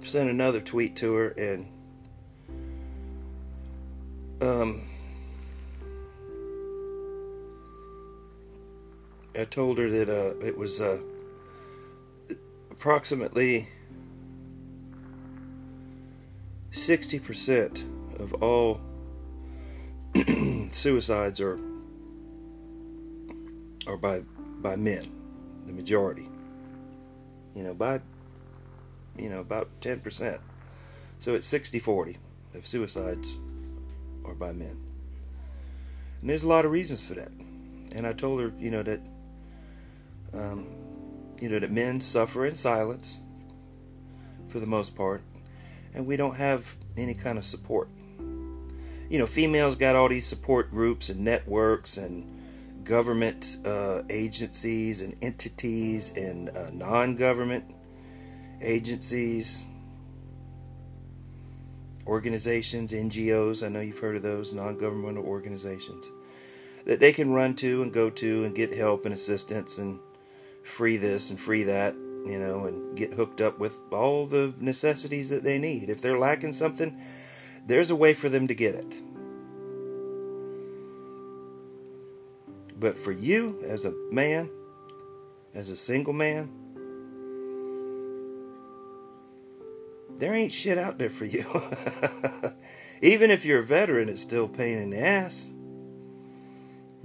sent 0.03 0.29
another 0.29 0.62
tweet 0.62 0.95
to 0.98 1.15
her 1.15 1.29
and 1.29 1.67
um, 4.39 4.84
I 9.34 9.45
told 9.45 9.79
her 9.79 9.89
that 9.89 10.10
uh, 10.10 10.38
it 10.45 10.55
was 10.55 10.79
uh, 10.79 11.00
approximately 12.69 13.67
60% 16.72 18.19
of 18.19 18.34
all 18.43 18.79
suicides 20.72 21.41
are 21.41 21.60
are 23.88 23.98
by 23.98 24.22
by 24.62 24.75
men, 24.75 25.05
the 25.67 25.74
majority. 25.74 26.27
You 27.55 27.63
know, 27.63 27.74
by 27.74 28.01
you 29.17 29.29
know 29.29 29.39
about 29.39 29.69
ten 29.81 30.00
percent. 30.01 30.41
So 31.17 31.33
it's 31.33 31.51
60-40 31.51 32.17
of 32.53 32.67
suicides 32.67 33.38
are 34.25 34.33
by 34.33 34.51
men. 34.51 34.77
And 36.21 36.29
there's 36.29 36.43
a 36.43 36.47
lot 36.47 36.65
of 36.65 36.71
reasons 36.71 37.01
for 37.01 37.13
that. 37.13 37.31
And 37.93 38.05
I 38.05 38.13
told 38.13 38.41
her, 38.41 38.51
you 38.59 38.69
know, 38.69 38.83
that 38.83 39.00
um, 40.33 40.67
you 41.39 41.50
know 41.50 41.59
that 41.59 41.71
men 41.71 42.01
suffer 42.01 42.45
in 42.45 42.55
silence 42.55 43.19
for 44.50 44.59
the 44.59 44.65
most 44.65 44.95
part, 44.95 45.21
and 45.93 46.05
we 46.05 46.17
don't 46.17 46.35
have 46.35 46.75
any 46.97 47.13
kind 47.13 47.38
of 47.38 47.45
support. 47.45 47.89
You 49.09 49.19
know, 49.19 49.27
females 49.27 49.75
got 49.75 49.95
all 49.95 50.09
these 50.09 50.27
support 50.27 50.71
groups 50.71 51.09
and 51.09 51.21
networks 51.21 51.95
and 51.95 52.35
government 52.86 53.58
uh, 53.65 54.04
agencies 54.10 55.01
and 55.01 55.15
entities 55.22 56.13
and 56.15 56.50
uh, 56.50 56.70
non-government 56.72 57.65
agencies, 58.62 59.65
organizations, 62.08 62.92
NGOs. 62.94 63.65
I 63.65 63.70
know 63.70 63.82
you've 63.82 64.00
heard 64.00 64.15
of 64.15 64.22
those 64.22 64.54
non-governmental 64.54 65.25
organizations 65.25 66.10
that 66.86 67.00
they 67.00 67.12
can 67.12 67.34
run 67.34 67.56
to 67.56 67.82
and 67.82 67.92
go 67.92 68.10
to 68.12 68.44
and 68.46 68.56
get 68.56 68.72
help 68.72 69.06
and 69.06 69.13
assistance 69.13 69.80
and 69.80 70.00
free 70.63 70.98
this 70.98 71.32
and 71.32 71.39
free 71.39 71.63
that, 71.63 71.96
you 71.96 72.39
know, 72.39 72.65
and 72.65 72.96
get 72.96 73.13
hooked 73.13 73.42
up 73.42 73.60
with 73.60 73.77
all 73.92 74.27
the 74.27 74.54
necessities 74.60 75.30
that 75.30 75.44
they 75.44 75.58
need. 75.58 75.89
If 75.89 76.01
they're 76.01 76.20
lacking 76.20 76.54
something, 76.54 77.01
there's 77.65 77.89
a 77.89 77.96
way 77.96 78.13
for 78.13 78.30
them 78.30 78.48
to 78.48 78.54
get 78.54 78.75
it. 78.75 79.01
But 82.77 82.98
for 82.98 83.12
you, 83.12 83.63
as 83.65 83.86
a 83.86 83.94
man, 84.12 84.50
as 85.53 85.70
a 85.70 85.77
single 85.77 86.13
man, 86.13 86.50
there 90.17 90.34
ain't 90.34 90.51
shit 90.51 90.77
out 90.77 90.98
there 90.98 91.10
for 91.10 91.25
you. 91.25 91.46
Even 93.01 93.32
if 93.32 93.46
you're 93.46 93.60
a 93.60 93.65
veteran, 93.65 94.10
it's 94.10 94.22
still 94.22 94.48
pain 94.48 94.77
in 94.77 94.89
the 94.89 95.00
ass. 95.00 95.50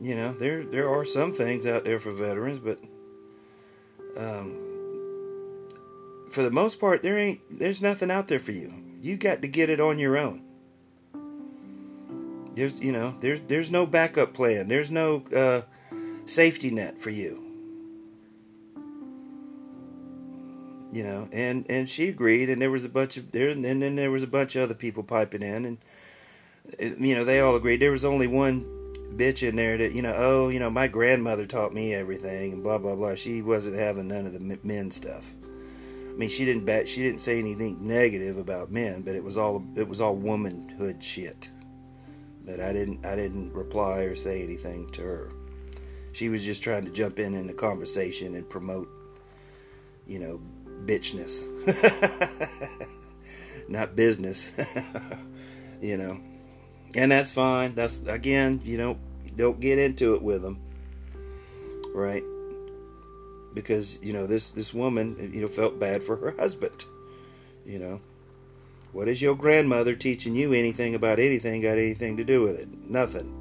You 0.00 0.16
know, 0.16 0.32
there 0.32 0.64
there 0.64 0.88
are 0.88 1.04
some 1.04 1.32
things 1.32 1.66
out 1.66 1.84
there 1.84 2.00
for 2.00 2.12
veterans, 2.12 2.58
but 2.58 2.78
um, 4.16 4.56
for 6.30 6.42
the 6.42 6.50
most 6.50 6.80
part, 6.80 7.02
there 7.02 7.18
ain't 7.18 7.40
there's 7.58 7.82
nothing 7.82 8.10
out 8.10 8.28
there 8.28 8.38
for 8.38 8.52
you. 8.52 8.72
You 9.00 9.16
got 9.16 9.42
to 9.42 9.48
get 9.48 9.70
it 9.70 9.80
on 9.80 9.98
your 9.98 10.16
own. 10.16 10.42
There's 12.60 12.78
you 12.78 12.92
know 12.92 13.14
there's 13.20 13.40
there's 13.48 13.70
no 13.70 13.86
backup 13.86 14.34
plan. 14.34 14.68
There's 14.68 14.90
no 14.90 15.22
uh, 15.34 15.62
safety 16.26 16.70
net 16.70 17.00
for 17.00 17.08
you. 17.08 17.42
You 20.92 21.02
know, 21.02 21.28
and 21.32 21.64
and 21.70 21.88
she 21.88 22.08
agreed, 22.08 22.50
and 22.50 22.60
there 22.60 22.70
was 22.70 22.84
a 22.84 22.90
bunch 22.90 23.16
of 23.16 23.32
there, 23.32 23.48
and 23.48 23.64
then 23.64 23.96
there 23.96 24.10
was 24.10 24.22
a 24.22 24.26
bunch 24.26 24.56
of 24.56 24.62
other 24.64 24.74
people 24.74 25.02
piping 25.02 25.42
in, 25.42 25.64
and 25.64 25.78
you 27.02 27.14
know 27.14 27.24
they 27.24 27.40
all 27.40 27.56
agreed. 27.56 27.80
There 27.80 27.92
was 27.92 28.04
only 28.04 28.26
one 28.26 28.66
bitch 29.16 29.42
in 29.42 29.56
there 29.56 29.78
that 29.78 29.92
you 29.92 30.02
know 30.02 30.14
oh 30.18 30.50
you 30.50 30.58
know 30.58 30.68
my 30.68 30.86
grandmother 30.86 31.46
taught 31.46 31.72
me 31.72 31.94
everything 31.94 32.52
and 32.52 32.62
blah 32.62 32.76
blah 32.76 32.94
blah 32.94 33.14
she 33.14 33.40
wasn't 33.42 33.74
having 33.74 34.06
none 34.06 34.24
of 34.24 34.32
the 34.32 34.58
men 34.62 34.88
stuff 34.88 35.24
i 35.42 36.16
mean 36.16 36.28
she 36.28 36.44
didn't 36.44 36.64
bet 36.64 36.88
she 36.88 37.02
didn't 37.02 37.20
say 37.20 37.40
anything 37.40 37.76
negative 37.84 38.38
about 38.38 38.70
men 38.70 39.02
but 39.02 39.16
it 39.16 39.24
was 39.24 39.36
all 39.36 39.64
it 39.74 39.88
was 39.88 40.00
all 40.00 40.14
womanhood 40.14 41.02
shit 41.02 41.50
but 42.44 42.60
i 42.60 42.72
didn't 42.72 43.04
i 43.04 43.14
didn't 43.14 43.52
reply 43.52 44.00
or 44.00 44.16
say 44.16 44.42
anything 44.42 44.88
to 44.90 45.02
her 45.02 45.30
she 46.12 46.28
was 46.28 46.42
just 46.42 46.62
trying 46.62 46.84
to 46.84 46.90
jump 46.90 47.18
in 47.18 47.34
in 47.34 47.46
the 47.46 47.52
conversation 47.52 48.34
and 48.34 48.48
promote 48.48 48.88
you 50.06 50.18
know 50.18 50.40
bitchness 50.86 51.44
not 53.68 53.94
business 53.94 54.52
you 55.80 55.96
know 55.96 56.18
and 56.94 57.12
that's 57.12 57.30
fine. 57.30 57.74
That's 57.74 58.02
again, 58.02 58.60
you 58.64 58.76
don't 58.76 58.98
don't 59.36 59.60
get 59.60 59.78
into 59.78 60.14
it 60.14 60.22
with 60.22 60.42
them, 60.42 60.58
right? 61.94 62.24
Because 63.54 63.98
you 64.02 64.12
know 64.12 64.26
this 64.26 64.50
this 64.50 64.74
woman, 64.74 65.30
you 65.32 65.42
know, 65.42 65.48
felt 65.48 65.78
bad 65.78 66.02
for 66.02 66.16
her 66.16 66.30
husband. 66.38 66.84
You 67.64 67.78
know, 67.78 68.00
what 68.92 69.08
is 69.08 69.22
your 69.22 69.34
grandmother 69.34 69.94
teaching 69.94 70.34
you 70.34 70.52
anything 70.52 70.94
about 70.94 71.18
anything 71.18 71.60
got 71.62 71.78
anything 71.78 72.16
to 72.16 72.24
do 72.24 72.42
with 72.42 72.58
it? 72.58 72.68
Nothing. 72.90 73.36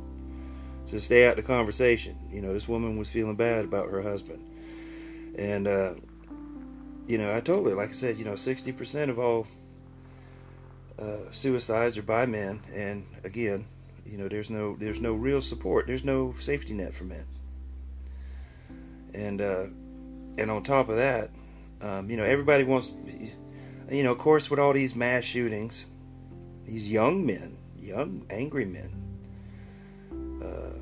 So 0.90 1.00
stay 1.00 1.28
out 1.28 1.36
the 1.36 1.44
conversation. 1.44 2.18
You 2.32 2.42
know, 2.42 2.54
this 2.54 2.68
woman 2.68 2.98
was 2.98 3.10
feeling 3.10 3.36
bad 3.36 3.66
about 3.66 3.90
her 3.90 4.02
husband, 4.02 4.44
and 5.38 5.68
uh, 5.68 5.94
you 7.08 7.18
know, 7.18 7.36
I 7.36 7.42
told 7.42 7.68
her, 7.68 7.76
like 7.76 7.90
I 7.90 7.94
said, 7.94 8.18
you 8.18 8.26
know, 8.26 8.36
sixty 8.36 8.72
percent 8.72 9.12
of 9.12 9.20
all 9.20 9.48
uh, 10.98 11.32
suicides 11.32 11.98
are 11.98 12.04
by 12.04 12.26
men, 12.26 12.62
and 12.74 13.06
again, 13.24 13.66
you 14.06 14.18
know, 14.18 14.28
there's 14.28 14.50
no 14.50 14.76
there's 14.76 15.00
no 15.00 15.14
real 15.14 15.42
support. 15.42 15.88
There's 15.88 16.04
no 16.04 16.36
safety 16.40 16.74
net 16.74 16.96
for 16.96 17.04
men. 17.04 17.26
And 19.14 19.42
uh, 19.42 19.66
and 20.38 20.50
on 20.50 20.64
top 20.64 20.90
of 20.90 20.98
that, 20.98 21.30
um, 21.82 22.10
you 22.10 22.18
know, 22.18 22.24
everybody 22.24 22.64
wants, 22.64 22.96
you 23.92 24.04
know, 24.04 24.12
of 24.12 24.18
course, 24.18 24.50
with 24.50 24.60
all 24.60 24.74
these 24.74 24.96
mass 24.96 25.24
shootings, 25.24 25.86
these 26.66 26.90
young 26.90 27.26
men, 27.26 27.58
young 27.78 28.26
angry 28.30 28.66
men. 28.66 28.92
Uh, 30.44 30.80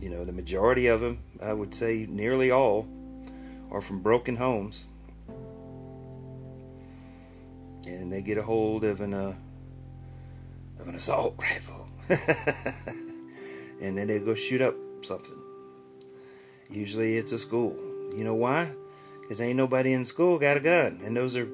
you 0.00 0.10
know, 0.10 0.24
the 0.24 0.32
majority 0.32 0.86
of 0.86 1.00
them, 1.00 1.20
I 1.42 1.52
would 1.52 1.74
say, 1.74 2.06
nearly 2.08 2.50
all, 2.50 2.86
are 3.70 3.80
from 3.80 4.00
broken 4.00 4.36
homes 4.36 4.86
and 7.86 8.12
they 8.12 8.22
get 8.22 8.38
a 8.38 8.42
hold 8.42 8.84
of 8.84 9.00
an 9.00 9.14
uh, 9.14 9.34
of 10.80 10.88
an 10.88 10.94
assault 10.94 11.34
rifle, 11.38 11.88
and 13.80 13.96
then 13.96 14.06
they 14.06 14.18
go 14.18 14.34
shoot 14.34 14.60
up 14.60 14.74
something. 15.02 15.38
Usually 16.70 17.16
it's 17.16 17.32
a 17.32 17.38
school. 17.38 17.76
You 18.14 18.24
know 18.24 18.34
why? 18.34 18.72
Because 19.24 19.40
ain't 19.40 19.56
nobody 19.56 19.92
in 19.92 20.06
school 20.06 20.38
got 20.38 20.56
a 20.56 20.60
gun, 20.60 21.00
and 21.02 21.16
those 21.16 21.36
are 21.36 21.48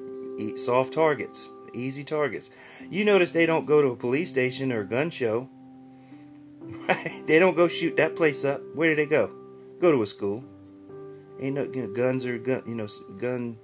soft 0.57 0.93
targets, 0.93 1.49
easy 1.73 2.03
targets. 2.03 2.49
You 2.89 3.05
notice 3.05 3.31
they 3.31 3.45
don't 3.45 3.65
go 3.65 3.81
to 3.81 3.89
a 3.89 3.95
police 3.95 4.29
station 4.29 4.71
or 4.71 4.81
a 4.81 4.87
gun 4.87 5.09
show. 5.09 5.49
Right? 6.87 7.27
They 7.27 7.37
don't 7.39 7.55
go 7.55 7.67
shoot 7.67 7.97
that 7.97 8.15
place 8.15 8.45
up. 8.45 8.61
Where 8.75 8.89
do 8.89 8.95
they 8.95 9.05
go? 9.05 9.33
Go 9.81 9.91
to 9.91 10.03
a 10.03 10.07
school. 10.07 10.43
Ain't 11.41 11.55
no 11.55 11.63
you 11.63 11.87
know, 11.87 11.93
guns 11.93 12.25
or 12.25 12.37
gun, 12.37 12.63
you 12.65 12.75
know, 12.75 12.87
gun 13.17 13.57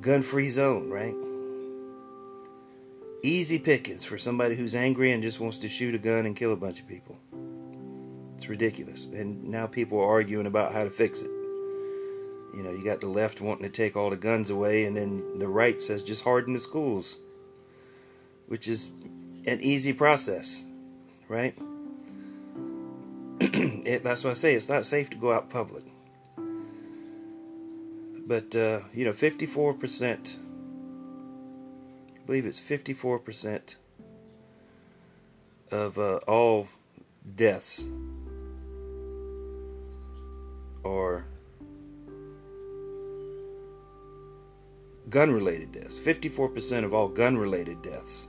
gun 0.00 0.22
free 0.22 0.48
zone, 0.48 0.90
right? 0.90 1.14
easy 3.22 3.58
pickings 3.58 4.04
for 4.04 4.18
somebody 4.18 4.54
who's 4.54 4.74
angry 4.74 5.12
and 5.12 5.22
just 5.22 5.40
wants 5.40 5.58
to 5.58 5.68
shoot 5.68 5.94
a 5.94 5.98
gun 5.98 6.26
and 6.26 6.36
kill 6.36 6.52
a 6.52 6.56
bunch 6.56 6.80
of 6.80 6.86
people. 6.86 7.18
It's 8.36 8.48
ridiculous. 8.48 9.06
And 9.06 9.44
now 9.44 9.66
people 9.66 9.98
are 10.00 10.08
arguing 10.08 10.46
about 10.46 10.72
how 10.72 10.84
to 10.84 10.90
fix 10.90 11.22
it. 11.22 11.30
You 12.54 12.62
know, 12.62 12.70
you 12.70 12.84
got 12.84 13.00
the 13.00 13.08
left 13.08 13.40
wanting 13.40 13.64
to 13.64 13.70
take 13.70 13.96
all 13.96 14.10
the 14.10 14.16
guns 14.16 14.50
away, 14.50 14.84
and 14.84 14.96
then 14.96 15.38
the 15.38 15.48
right 15.48 15.80
says 15.80 16.02
just 16.02 16.24
harden 16.24 16.54
the 16.54 16.60
schools, 16.60 17.16
which 18.46 18.66
is 18.66 18.88
an 19.46 19.60
easy 19.60 19.92
process, 19.92 20.62
right? 21.28 21.54
it, 23.40 24.02
that's 24.02 24.24
what 24.24 24.30
I 24.30 24.34
say. 24.34 24.54
It's 24.54 24.68
not 24.68 24.86
safe 24.86 25.10
to 25.10 25.16
go 25.16 25.32
out 25.32 25.50
public. 25.50 25.84
But, 28.26 28.54
uh, 28.54 28.80
you 28.92 29.04
know, 29.06 29.12
54% 29.12 30.36
I 32.28 32.30
believe 32.30 32.44
it's 32.44 32.60
54% 32.60 33.76
of 35.70 35.98
uh, 35.98 36.16
all 36.28 36.68
deaths 37.34 37.84
are 40.84 41.24
gun 45.10 45.32
related 45.32 45.72
deaths. 45.72 45.98
54% 45.98 46.84
of 46.84 46.94
all 46.94 47.08
gun 47.08 47.36
related 47.36 47.82
deaths 47.82 48.28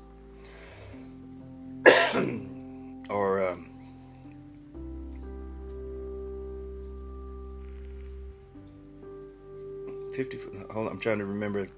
are. 3.10 3.52
Um, 3.52 3.66
Fifty. 10.14 10.40
Hold 10.72 10.88
on, 10.88 10.92
I'm 10.94 11.00
trying 11.00 11.20
to 11.20 11.26
remember 11.26 11.70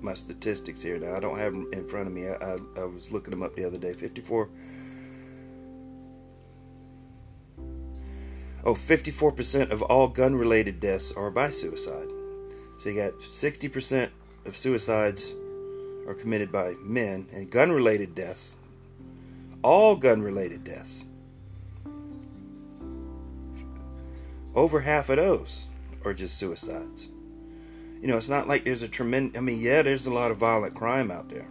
my 0.00 0.14
statistics 0.14 0.82
here 0.82 0.98
now. 0.98 1.14
I 1.14 1.20
don't 1.20 1.38
have 1.38 1.52
them 1.52 1.68
in 1.72 1.86
front 1.88 2.08
of 2.08 2.12
me. 2.12 2.28
I, 2.28 2.34
I, 2.34 2.56
I 2.76 2.84
was 2.84 3.12
looking 3.12 3.30
them 3.30 3.42
up 3.42 3.54
the 3.54 3.64
other 3.64 3.78
day. 3.78 3.94
54. 3.94 4.48
Oh, 8.64 8.74
54% 8.74 9.70
of 9.70 9.82
all 9.82 10.08
gun 10.08 10.34
related 10.34 10.80
deaths 10.80 11.12
are 11.12 11.30
by 11.30 11.50
suicide. 11.50 12.08
So 12.78 12.88
you 12.88 12.96
got 12.96 13.12
60% 13.20 14.10
of 14.48 14.56
suicides 14.56 15.32
are 16.08 16.14
committed 16.14 16.50
by 16.50 16.74
men, 16.82 17.28
and 17.32 17.50
gun 17.50 17.70
related 17.70 18.14
deaths 18.14 18.56
All 19.62 19.94
gun 19.94 20.22
related 20.22 20.64
deaths. 20.64 21.04
Over 24.54 24.80
half 24.80 25.10
of 25.10 25.16
those 25.16 25.64
are 26.04 26.14
just 26.14 26.38
suicides. 26.38 27.08
You 28.00 28.08
know, 28.08 28.16
it's 28.16 28.28
not 28.28 28.48
like 28.48 28.64
there's 28.64 28.82
a 28.82 28.88
tremendous. 28.88 29.36
I 29.36 29.40
mean, 29.40 29.60
yeah, 29.60 29.82
there's 29.82 30.06
a 30.06 30.12
lot 30.12 30.30
of 30.30 30.38
violent 30.38 30.74
crime 30.74 31.10
out 31.10 31.28
there. 31.28 31.46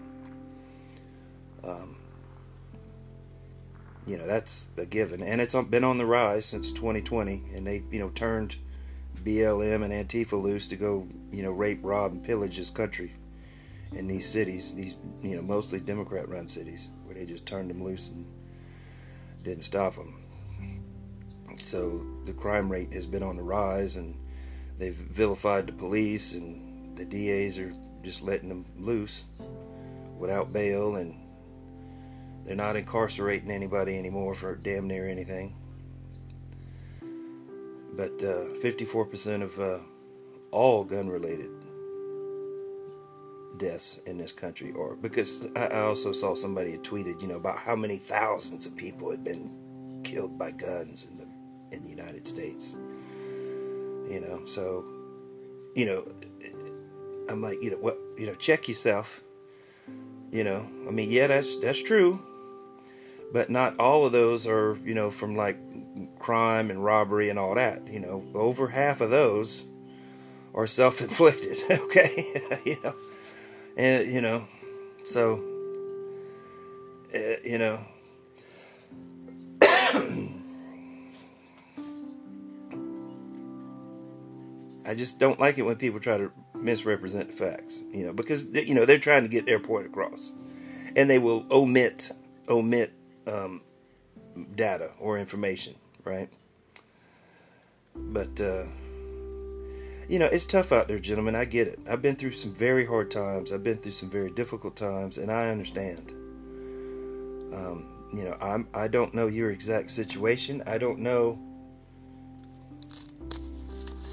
Um, 1.63 1.98
you 4.06 4.18
know, 4.18 4.25
that's 4.25 4.66
a 4.77 4.86
given, 4.86 5.22
and 5.22 5.42
it's 5.42 5.54
been 5.54 5.84
on 5.84 5.98
the 5.98 6.06
rise 6.06 6.46
since 6.46 6.72
2020. 6.72 7.44
And 7.54 7.68
they, 7.68 7.84
you 7.92 8.00
know, 8.00 8.10
turned 8.10 8.56
BLM 9.27 9.84
and 9.84 9.91
Antifa 9.91 10.41
loose 10.41 10.69
to 10.69 10.77
go, 10.77 11.05
you 11.34 11.43
know, 11.43 11.51
rape, 11.51 11.81
rob, 11.84 12.13
and 12.13 12.24
pillage 12.24 12.55
this 12.55 12.69
country 12.69 13.13
in 13.91 14.07
these 14.07 14.25
cities, 14.25 14.74
these, 14.74 14.96
you 15.22 15.36
know, 15.36 15.41
mostly 15.41 15.81
Democrat-run 15.81 16.48
cities, 16.48 16.91
where 17.03 17.13
they 17.13 17.25
just 17.25 17.46
turned 17.46 17.69
them 17.69 17.84
loose 17.84 18.07
and 18.07 18.25
didn't 19.43 19.63
stop 19.63 19.96
them. 19.98 20.24
So 21.57 22.05
the 22.25 22.31
crime 22.31 22.72
rate 22.72 22.93
has 22.93 23.05
been 23.05 23.22
on 23.22 23.36
the 23.36 23.43
rise, 23.43 23.98
and 23.98 24.15
they've 24.77 24.96
vilified 24.96 25.67
the 25.67 25.74
police, 25.74 26.31
and 26.31 26.98
the 26.98 27.03
DAs 27.03 27.60
are 27.60 27.74
just 28.03 28.22
letting 28.22 28.48
them 28.48 28.65
loose 28.79 29.25
without 30.17 30.53
bail, 30.53 30.96
and 30.96 31.13
they're 32.46 32.55
not 32.55 32.77
incarcerating 32.77 33.51
anybody 33.51 33.98
anymore 33.98 34.36
for 34.36 34.55
damn 34.55 34.88
near 34.88 35.10
anything. 35.10 35.53
But 37.98 38.24
uh, 38.24 38.54
54% 38.62 39.42
of 39.42 39.60
uh, 39.60 39.80
all 40.51 40.84
gun 40.84 41.10
related 41.10 41.50
deaths 43.58 44.00
in 44.06 44.20
this 44.20 44.32
country 44.32 44.72
are 44.77 44.96
because 44.96 45.48
I 45.56 45.82
also 45.82 46.13
saw 46.13 46.36
somebody 46.36 46.72
had 46.72 46.84
tweeted, 46.84 47.20
you 47.22 47.27
know, 47.27 47.38
about 47.38 47.58
how 47.58 47.75
many 47.75 47.98
thousands 47.98 48.68
of 48.68 48.75
people 48.75 49.10
had 49.10 49.24
been 49.24 49.51
killed 50.04 50.38
by 50.38 50.51
guns 50.51 51.08
in 51.10 51.18
the 51.18 51.27
in 51.75 51.84
the 51.84 51.89
United 51.89 52.27
States. 52.27 52.75
You 54.10 54.22
know, 54.22 54.46
so 54.46 54.86
you 55.75 55.86
know, 55.86 56.06
I'm 57.30 57.42
like, 57.42 57.62
you 57.62 57.72
know, 57.72 57.77
what, 57.77 58.00
you 58.18 58.25
know, 58.25 58.36
check 58.36 58.68
yourself. 58.68 59.22
You 60.32 60.44
know, 60.44 60.68
I 60.88 60.92
mean, 60.92 61.10
yeah, 61.10 61.27
that's 61.27 61.58
that's 61.60 61.82
true, 61.82 62.20
but 63.34 63.50
not 63.50 63.80
all 63.80 64.06
of 64.06 64.12
those 64.12 64.46
are, 64.46 64.77
you 64.84 64.94
know, 64.94 65.10
from 65.10 65.36
like 65.36 65.58
crime 66.20 66.70
and 66.70 66.84
robbery 66.84 67.30
and 67.30 67.40
all 67.40 67.56
that. 67.56 67.88
You 67.88 68.00
know, 68.00 68.24
over 68.34 68.70
half 68.70 69.02
of 69.02 69.10
those 69.10 69.64
are 70.54 70.68
self-inflicted. 70.68 71.58
Okay, 71.70 72.42
you 72.66 72.78
know, 72.84 72.96
and 73.78 74.12
you 74.12 74.22
know, 74.22 74.48
so 75.04 75.44
uh, 77.14 77.40
you 77.44 77.58
know. 77.58 77.84
I 84.88 84.96
just 84.96 85.20
don't 85.20 85.38
like 85.38 85.58
it 85.58 85.64
when 85.64 85.76
people 85.76 86.00
try 86.00 86.18
to 86.18 86.32
misrepresent 86.56 87.34
facts, 87.34 87.82
you 87.92 88.06
know, 88.06 88.14
because 88.14 88.46
you 88.46 88.74
know 88.74 88.86
they're 88.86 88.98
trying 88.98 89.24
to 89.24 89.30
get 89.30 89.46
their 89.46 89.60
point 89.60 89.86
across, 89.86 90.32
and 90.96 91.10
they 91.10 91.20
will 91.20 91.46
omit 91.52 92.12
omit 92.48 92.94
um, 93.28 93.62
data 94.56 94.92
or 95.00 95.20
information, 95.20 95.76
right? 96.08 96.30
But 97.96 98.40
uh, 98.40 98.66
you 100.08 100.20
know, 100.20 100.28
it's 100.28 100.46
tough 100.46 100.72
out 100.72 100.88
there, 100.88 101.00
gentlemen. 101.00 101.36
I 101.36 101.46
get 101.46 101.68
it. 101.68 101.80
I've 101.90 102.02
been 102.02 102.16
through 102.16 102.34
some 102.34 102.54
very 102.54 102.86
hard 102.86 103.12
times. 103.12 103.52
I've 103.52 103.64
been 103.64 103.78
through 103.78 103.92
some 103.92 104.10
very 104.10 104.32
difficult 104.32 104.75
times, 104.75 105.18
and 105.18 105.31
I 105.31 105.50
understand. 105.50 106.12
Um, 107.53 108.10
you 108.14 108.24
know, 108.24 108.38
I'm 108.40 108.68
I 108.74 108.88
don't 108.88 109.14
know 109.14 109.27
your 109.27 109.51
exact 109.51 109.92
situation. 109.92 110.64
I 110.66 110.77
don't 110.77 111.00
know 111.00 111.40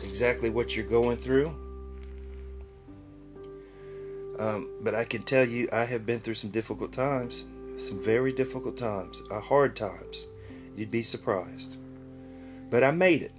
exactly 0.03 0.51
what 0.51 0.75
you're 0.75 0.87
going 0.87 1.17
through. 1.17 1.55
Um, 4.39 4.69
but 4.81 4.97
I 4.97 5.05
can 5.05 5.23
tell 5.23 5.45
you, 5.45 5.69
I 5.73 5.85
have 5.85 6.05
been 6.05 6.19
through 6.19 6.35
some 6.35 6.51
difficult 6.51 6.93
times, 6.93 7.45
some 7.79 8.03
very 8.03 8.33
difficult 8.33 8.77
times, 8.77 9.23
uh, 9.31 9.39
hard 9.39 9.77
times. 9.77 10.27
You'd 10.75 10.91
be 10.91 11.05
surprised. 11.05 11.77
But 12.71 12.85
I 12.85 12.91
made 12.91 13.23
it. 13.23 13.33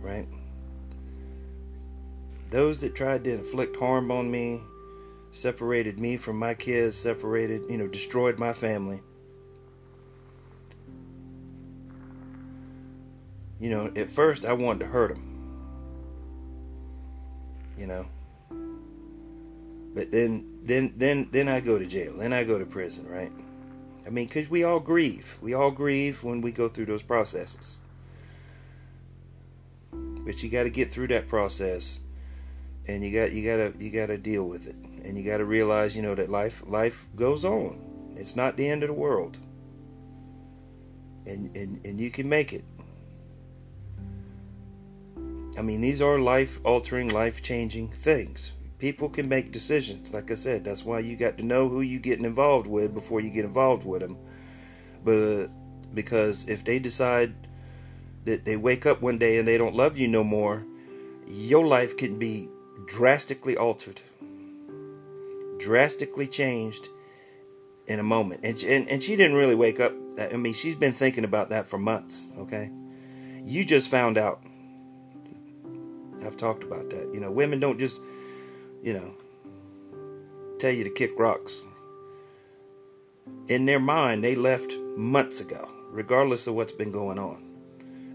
Right? 0.00 0.28
Those 2.50 2.80
that 2.80 2.94
tried 2.94 3.24
to 3.24 3.32
inflict 3.32 3.76
harm 3.76 4.10
on 4.10 4.30
me, 4.30 4.60
separated 5.32 5.98
me 5.98 6.16
from 6.16 6.38
my 6.38 6.54
kids, 6.54 6.96
separated, 6.96 7.62
you 7.68 7.76
know, 7.76 7.86
destroyed 7.86 8.38
my 8.38 8.52
family. 8.52 9.02
you 13.60 13.70
know, 13.70 13.90
at 13.96 14.10
first 14.10 14.44
I 14.44 14.52
wanted 14.52 14.80
to 14.80 14.86
hurt 14.86 15.14
them. 15.14 15.24
You 17.76 17.86
know. 17.86 18.06
But 19.94 20.10
then 20.10 20.60
then 20.62 20.94
then 20.96 21.28
then 21.32 21.48
I 21.48 21.60
go 21.60 21.78
to 21.78 21.86
jail. 21.86 22.14
Then 22.16 22.32
I 22.32 22.44
go 22.44 22.58
to 22.58 22.66
prison, 22.66 23.06
right? 23.08 23.32
I 24.08 24.10
mean, 24.10 24.26
cuz 24.26 24.48
we 24.48 24.64
all 24.64 24.80
grieve. 24.80 25.36
We 25.42 25.52
all 25.52 25.70
grieve 25.70 26.24
when 26.24 26.40
we 26.40 26.50
go 26.50 26.70
through 26.70 26.86
those 26.86 27.02
processes. 27.02 27.76
But 29.92 30.42
you 30.42 30.48
got 30.48 30.62
to 30.62 30.70
get 30.70 30.90
through 30.90 31.08
that 31.08 31.28
process 31.28 32.00
and 32.86 33.04
you 33.04 33.12
got 33.12 33.32
you 33.32 33.44
got 33.44 33.56
to 33.56 33.84
you 33.84 33.90
got 33.90 34.06
to 34.06 34.16
deal 34.16 34.44
with 34.44 34.66
it. 34.66 34.76
And 35.04 35.18
you 35.18 35.24
got 35.24 35.38
to 35.38 35.44
realize, 35.44 35.94
you 35.94 36.00
know, 36.00 36.14
that 36.14 36.30
life 36.30 36.62
life 36.66 37.04
goes 37.16 37.44
on. 37.44 38.14
It's 38.16 38.34
not 38.34 38.56
the 38.56 38.66
end 38.66 38.82
of 38.82 38.88
the 38.88 38.94
world. 38.94 39.36
And 41.26 41.54
and 41.54 41.84
and 41.84 42.00
you 42.00 42.10
can 42.10 42.30
make 42.30 42.54
it. 42.54 42.64
I 45.58 45.60
mean, 45.60 45.82
these 45.82 46.00
are 46.00 46.18
life 46.18 46.60
altering, 46.64 47.10
life 47.10 47.42
changing 47.42 47.88
things. 47.88 48.52
People 48.78 49.08
can 49.08 49.28
make 49.28 49.50
decisions. 49.52 50.12
Like 50.12 50.30
I 50.30 50.36
said, 50.36 50.64
that's 50.64 50.84
why 50.84 51.00
you 51.00 51.16
got 51.16 51.36
to 51.38 51.44
know 51.44 51.68
who 51.68 51.80
you 51.80 51.98
getting 51.98 52.24
involved 52.24 52.66
with 52.66 52.94
before 52.94 53.20
you 53.20 53.30
get 53.30 53.44
involved 53.44 53.84
with 53.84 54.00
them. 54.00 54.16
But 55.04 55.48
because 55.94 56.48
if 56.48 56.64
they 56.64 56.78
decide 56.78 57.34
that 58.24 58.44
they 58.44 58.56
wake 58.56 58.86
up 58.86 59.02
one 59.02 59.18
day 59.18 59.38
and 59.38 59.48
they 59.48 59.58
don't 59.58 59.74
love 59.74 59.96
you 59.96 60.06
no 60.06 60.22
more, 60.22 60.64
your 61.26 61.66
life 61.66 61.96
can 61.96 62.18
be 62.18 62.48
drastically 62.86 63.56
altered, 63.56 64.00
drastically 65.58 66.26
changed 66.26 66.88
in 67.86 67.98
a 67.98 68.02
moment. 68.02 68.40
And, 68.44 68.62
and, 68.62 68.88
and 68.88 69.02
she 69.02 69.16
didn't 69.16 69.36
really 69.36 69.54
wake 69.54 69.80
up. 69.80 69.92
I 70.18 70.36
mean, 70.36 70.54
she's 70.54 70.74
been 70.74 70.92
thinking 70.92 71.24
about 71.24 71.48
that 71.50 71.68
for 71.68 71.78
months, 71.78 72.28
okay? 72.38 72.70
You 73.42 73.64
just 73.64 73.90
found 73.90 74.18
out 74.18 74.42
I've 76.24 76.36
talked 76.36 76.62
about 76.62 76.90
that. 76.90 77.10
You 77.14 77.20
know, 77.20 77.30
women 77.30 77.60
don't 77.60 77.78
just, 77.78 78.00
you 78.82 78.94
know, 78.94 79.14
tell 80.58 80.72
you 80.72 80.84
to 80.84 80.90
kick 80.90 81.18
rocks. 81.18 81.62
In 83.48 83.66
their 83.66 83.80
mind, 83.80 84.22
they 84.22 84.34
left 84.34 84.72
months 84.96 85.40
ago, 85.40 85.68
regardless 85.90 86.46
of 86.46 86.54
what's 86.54 86.72
been 86.72 86.92
going 86.92 87.18
on. 87.18 87.44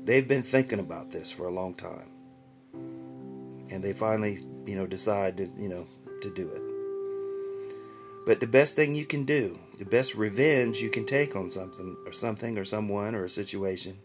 They've 0.05 0.27
been 0.27 0.43
thinking 0.43 0.79
about 0.79 1.11
this 1.11 1.31
for 1.31 1.47
a 1.47 1.53
long 1.53 1.75
time. 1.75 2.09
And 3.71 3.83
they 3.83 3.93
finally, 3.93 4.45
you 4.65 4.75
know, 4.75 4.85
decide 4.85 5.37
to, 5.37 5.49
you 5.57 5.69
know, 5.69 5.87
to 6.21 6.33
do 6.33 6.49
it. 6.49 6.61
But 8.25 8.39
the 8.39 8.47
best 8.47 8.75
thing 8.75 8.95
you 8.95 9.05
can 9.05 9.25
do, 9.25 9.59
the 9.77 9.85
best 9.85 10.15
revenge 10.15 10.77
you 10.77 10.89
can 10.89 11.05
take 11.05 11.35
on 11.35 11.51
something 11.51 11.97
or 12.05 12.13
something 12.13 12.57
or 12.57 12.65
someone 12.65 13.15
or 13.15 13.25
a 13.25 13.29
situation 13.29 13.97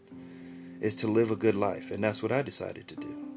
is 0.81 0.95
to 0.95 1.07
live 1.07 1.31
a 1.31 1.35
good 1.35 1.55
life. 1.55 1.91
And 1.91 2.03
that's 2.03 2.23
what 2.23 2.31
I 2.31 2.41
decided 2.41 2.87
to 2.89 2.95
do. 2.95 3.28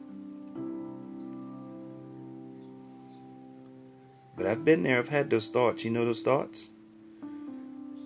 But 4.42 4.50
I've 4.50 4.64
been 4.64 4.82
there. 4.82 4.98
I've 4.98 5.08
had 5.08 5.30
those 5.30 5.50
thoughts. 5.50 5.84
You 5.84 5.92
know 5.92 6.04
those 6.04 6.22
thoughts? 6.22 6.66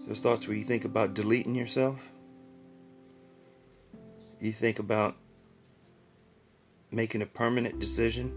Those 0.06 0.20
thoughts 0.20 0.46
where 0.46 0.54
you 0.54 0.64
think 0.64 0.84
about 0.84 1.14
deleting 1.14 1.54
yourself. 1.54 1.98
You 4.38 4.52
think 4.52 4.78
about 4.78 5.16
making 6.90 7.22
a 7.22 7.26
permanent 7.26 7.80
decision 7.80 8.34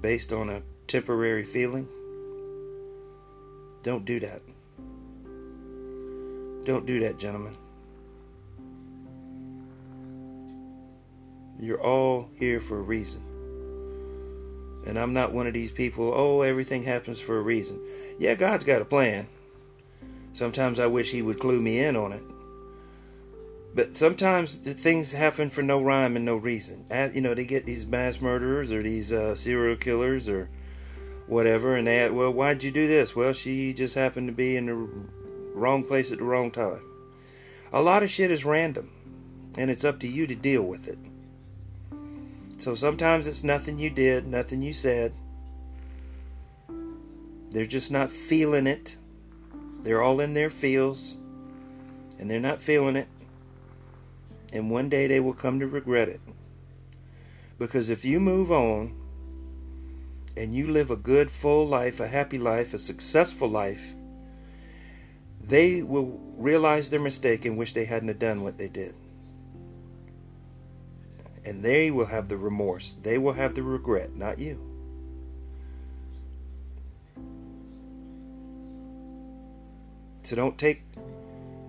based 0.00 0.32
on 0.32 0.50
a 0.50 0.62
temporary 0.88 1.44
feeling. 1.44 1.86
Don't 3.84 4.04
do 4.04 4.18
that. 4.18 4.42
Don't 6.64 6.86
do 6.86 6.98
that, 6.98 7.20
gentlemen. 7.20 7.56
You're 11.60 11.80
all 11.80 12.30
here 12.34 12.60
for 12.60 12.80
a 12.80 12.82
reason. 12.82 13.27
And 14.88 14.98
I'm 14.98 15.12
not 15.12 15.34
one 15.34 15.46
of 15.46 15.52
these 15.52 15.70
people, 15.70 16.12
oh, 16.16 16.40
everything 16.40 16.82
happens 16.82 17.20
for 17.20 17.36
a 17.36 17.42
reason. 17.42 17.78
Yeah, 18.18 18.34
God's 18.34 18.64
got 18.64 18.80
a 18.80 18.86
plan. 18.86 19.28
Sometimes 20.32 20.80
I 20.80 20.86
wish 20.86 21.10
He 21.10 21.20
would 21.20 21.38
clue 21.38 21.60
me 21.60 21.78
in 21.78 21.94
on 21.94 22.12
it. 22.12 22.22
But 23.74 23.98
sometimes 23.98 24.56
things 24.56 25.12
happen 25.12 25.50
for 25.50 25.62
no 25.62 25.82
rhyme 25.82 26.16
and 26.16 26.24
no 26.24 26.36
reason. 26.36 26.86
You 27.14 27.20
know, 27.20 27.34
they 27.34 27.44
get 27.44 27.66
these 27.66 27.86
mass 27.86 28.20
murderers 28.20 28.72
or 28.72 28.82
these 28.82 29.12
uh, 29.12 29.36
serial 29.36 29.76
killers 29.76 30.26
or 30.26 30.48
whatever, 31.26 31.76
and 31.76 31.86
they, 31.86 32.08
well, 32.08 32.32
why'd 32.32 32.62
you 32.62 32.70
do 32.70 32.88
this? 32.88 33.14
Well, 33.14 33.34
she 33.34 33.74
just 33.74 33.94
happened 33.94 34.28
to 34.28 34.32
be 34.32 34.56
in 34.56 34.66
the 34.66 34.88
wrong 35.54 35.84
place 35.84 36.10
at 36.10 36.18
the 36.18 36.24
wrong 36.24 36.50
time. 36.50 36.80
A 37.74 37.82
lot 37.82 38.02
of 38.02 38.10
shit 38.10 38.30
is 38.30 38.44
random, 38.44 38.90
and 39.58 39.70
it's 39.70 39.84
up 39.84 40.00
to 40.00 40.08
you 40.08 40.26
to 40.26 40.34
deal 40.34 40.62
with 40.62 40.88
it. 40.88 40.98
So 42.58 42.74
sometimes 42.74 43.28
it's 43.28 43.44
nothing 43.44 43.78
you 43.78 43.88
did, 43.88 44.26
nothing 44.26 44.62
you 44.62 44.72
said. 44.72 45.14
They're 47.50 47.66
just 47.66 47.90
not 47.90 48.10
feeling 48.10 48.66
it. 48.66 48.96
They're 49.84 50.02
all 50.02 50.20
in 50.20 50.34
their 50.34 50.50
feels, 50.50 51.14
and 52.18 52.28
they're 52.28 52.40
not 52.40 52.60
feeling 52.60 52.96
it. 52.96 53.06
And 54.52 54.70
one 54.70 54.88
day 54.88 55.06
they 55.06 55.20
will 55.20 55.34
come 55.34 55.60
to 55.60 55.68
regret 55.68 56.08
it. 56.08 56.20
Because 57.58 57.90
if 57.90 58.04
you 58.04 58.18
move 58.18 58.50
on 58.50 58.94
and 60.36 60.52
you 60.52 60.68
live 60.68 60.90
a 60.90 60.96
good, 60.96 61.30
full 61.30 61.66
life, 61.66 62.00
a 62.00 62.08
happy 62.08 62.38
life, 62.38 62.74
a 62.74 62.78
successful 62.78 63.48
life, 63.48 63.80
they 65.40 65.82
will 65.82 66.20
realize 66.36 66.90
their 66.90 67.00
mistake 67.00 67.44
and 67.44 67.56
wish 67.56 67.72
they 67.72 67.84
hadn't 67.84 68.08
have 68.08 68.18
done 68.18 68.42
what 68.42 68.58
they 68.58 68.68
did. 68.68 68.94
And 71.48 71.62
they 71.62 71.90
will 71.90 72.04
have 72.04 72.28
the 72.28 72.36
remorse. 72.36 72.92
They 73.02 73.16
will 73.16 73.32
have 73.32 73.54
the 73.54 73.62
regret, 73.62 74.14
not 74.14 74.38
you. 74.38 74.60
So 80.24 80.36
don't 80.36 80.58
take 80.58 80.82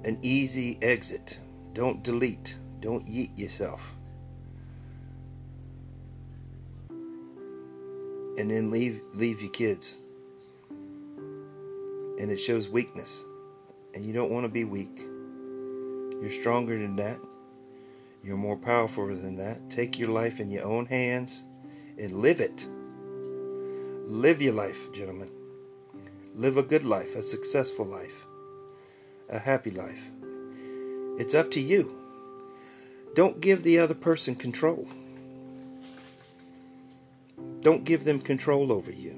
an 0.04 0.20
easy 0.22 0.78
exit. 0.82 1.40
Don't 1.74 2.04
delete. 2.04 2.58
Don't 2.82 3.06
yeet 3.06 3.40
yourself. 3.40 3.80
And 8.38 8.52
then 8.52 8.72
leave 8.72 9.02
leave 9.14 9.40
your 9.42 9.52
kids. 9.52 9.96
And 12.20 12.30
it 12.30 12.38
shows 12.38 12.68
weakness. 12.68 13.22
And 13.94 14.04
you 14.04 14.12
don't 14.12 14.30
want 14.30 14.44
to 14.44 14.50
be 14.50 14.66
weak. 14.66 15.00
You're 16.22 16.34
stronger 16.34 16.78
than 16.78 16.98
that. 16.98 17.18
You're 18.24 18.38
more 18.38 18.58
powerful 18.58 19.08
than 19.08 19.38
that. 19.38 19.70
Take 19.70 19.98
your 19.98 20.10
life 20.10 20.40
in 20.40 20.50
your 20.50 20.66
own 20.66 20.86
hands 20.88 21.44
and 21.98 22.22
live 22.22 22.40
it. 22.42 22.68
Live 24.06 24.42
your 24.42 24.54
life, 24.54 24.92
gentlemen. 24.94 25.30
Live 26.36 26.58
a 26.58 26.64
good 26.64 26.86
life, 26.86 27.16
a 27.16 27.24
successful 27.24 27.86
life, 27.86 28.26
a 29.30 29.40
happy 29.40 29.72
life. 29.72 30.00
It's 31.18 31.36
up 31.36 31.52
to 31.52 31.60
you. 31.60 31.96
Don't 33.16 33.42
give 33.42 33.64
the 33.64 33.80
other 33.80 33.94
person 33.94 34.36
control. 34.36 34.88
Don't 37.62 37.84
give 37.84 38.06
them 38.06 38.20
control 38.20 38.72
over 38.72 38.92
you. 38.92 39.16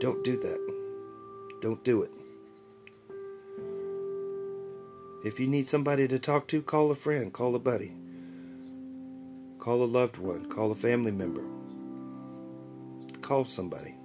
Don't 0.00 0.24
do 0.24 0.36
that. 0.36 0.58
Don't 1.60 1.82
do 1.84 2.02
it. 2.02 2.17
If 5.24 5.40
you 5.40 5.48
need 5.48 5.66
somebody 5.66 6.06
to 6.06 6.18
talk 6.18 6.46
to, 6.48 6.62
call 6.62 6.92
a 6.92 6.94
friend, 6.94 7.32
call 7.32 7.54
a 7.56 7.58
buddy, 7.58 7.92
call 9.58 9.82
a 9.82 9.84
loved 9.84 10.16
one, 10.16 10.48
call 10.48 10.70
a 10.70 10.76
family 10.76 11.10
member. 11.10 11.42
Call 13.20 13.44
somebody. 13.44 13.96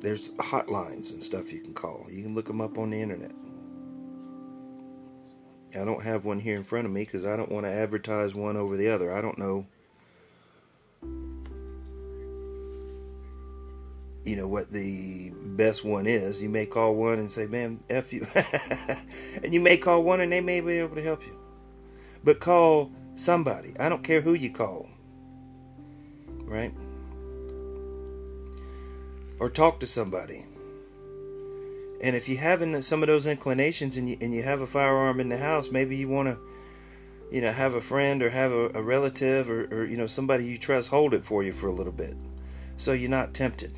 There's 0.00 0.30
hotlines 0.30 1.12
and 1.12 1.22
stuff 1.22 1.52
you 1.52 1.60
can 1.60 1.74
call. 1.74 2.06
You 2.10 2.24
can 2.24 2.34
look 2.34 2.46
them 2.46 2.60
up 2.60 2.76
on 2.76 2.90
the 2.90 3.00
internet. 3.00 3.30
I 5.74 5.84
don't 5.84 6.02
have 6.02 6.24
one 6.24 6.40
here 6.40 6.56
in 6.56 6.64
front 6.64 6.86
of 6.86 6.92
me 6.92 7.04
because 7.04 7.24
I 7.24 7.36
don't 7.36 7.52
want 7.52 7.64
to 7.66 7.72
advertise 7.72 8.34
one 8.34 8.56
over 8.56 8.76
the 8.76 8.88
other. 8.88 9.12
I 9.12 9.20
don't 9.20 9.38
know 9.38 9.66
you 14.24 14.36
know 14.36 14.48
what 14.48 14.70
the 14.72 15.30
best 15.34 15.84
one 15.84 16.06
is. 16.06 16.42
You 16.42 16.48
may 16.48 16.66
call 16.66 16.94
one 16.94 17.18
and 17.18 17.30
say, 17.30 17.46
"Man, 17.46 17.80
f 17.88 18.12
you," 18.12 18.26
and 19.42 19.54
you 19.54 19.60
may 19.60 19.76
call 19.76 20.02
one 20.02 20.20
and 20.20 20.32
they 20.32 20.40
may 20.40 20.60
be 20.60 20.78
able 20.78 20.96
to 20.96 21.02
help 21.02 21.24
you. 21.24 21.36
But 22.24 22.40
call 22.40 22.90
somebody. 23.16 23.74
I 23.78 23.88
don't 23.88 24.04
care 24.04 24.20
who 24.20 24.34
you 24.34 24.50
call, 24.50 24.88
right? 26.44 26.74
Or 29.40 29.48
talk 29.48 29.80
to 29.80 29.86
somebody. 29.86 30.44
And 32.00 32.14
if 32.14 32.28
you 32.28 32.36
having 32.36 32.80
some 32.82 33.02
of 33.02 33.06
those 33.08 33.26
inclinations 33.26 33.96
and 33.96 34.08
you 34.08 34.18
and 34.20 34.34
you 34.34 34.42
have 34.42 34.60
a 34.60 34.66
firearm 34.66 35.20
in 35.20 35.28
the 35.28 35.38
house, 35.38 35.70
maybe 35.70 35.96
you 35.96 36.08
want 36.08 36.28
to, 36.28 36.38
you 37.30 37.40
know, 37.40 37.52
have 37.52 37.74
a 37.74 37.80
friend 37.80 38.22
or 38.22 38.30
have 38.30 38.52
a, 38.52 38.68
a 38.70 38.82
relative 38.82 39.48
or, 39.48 39.64
or 39.72 39.84
you 39.84 39.96
know 39.96 40.06
somebody 40.06 40.44
you 40.44 40.58
trust 40.58 40.90
hold 40.90 41.14
it 41.14 41.24
for 41.24 41.42
you 41.42 41.52
for 41.52 41.68
a 41.68 41.74
little 41.74 41.92
bit, 41.92 42.16
so 42.76 42.92
you're 42.92 43.10
not 43.10 43.32
tempted 43.32 43.72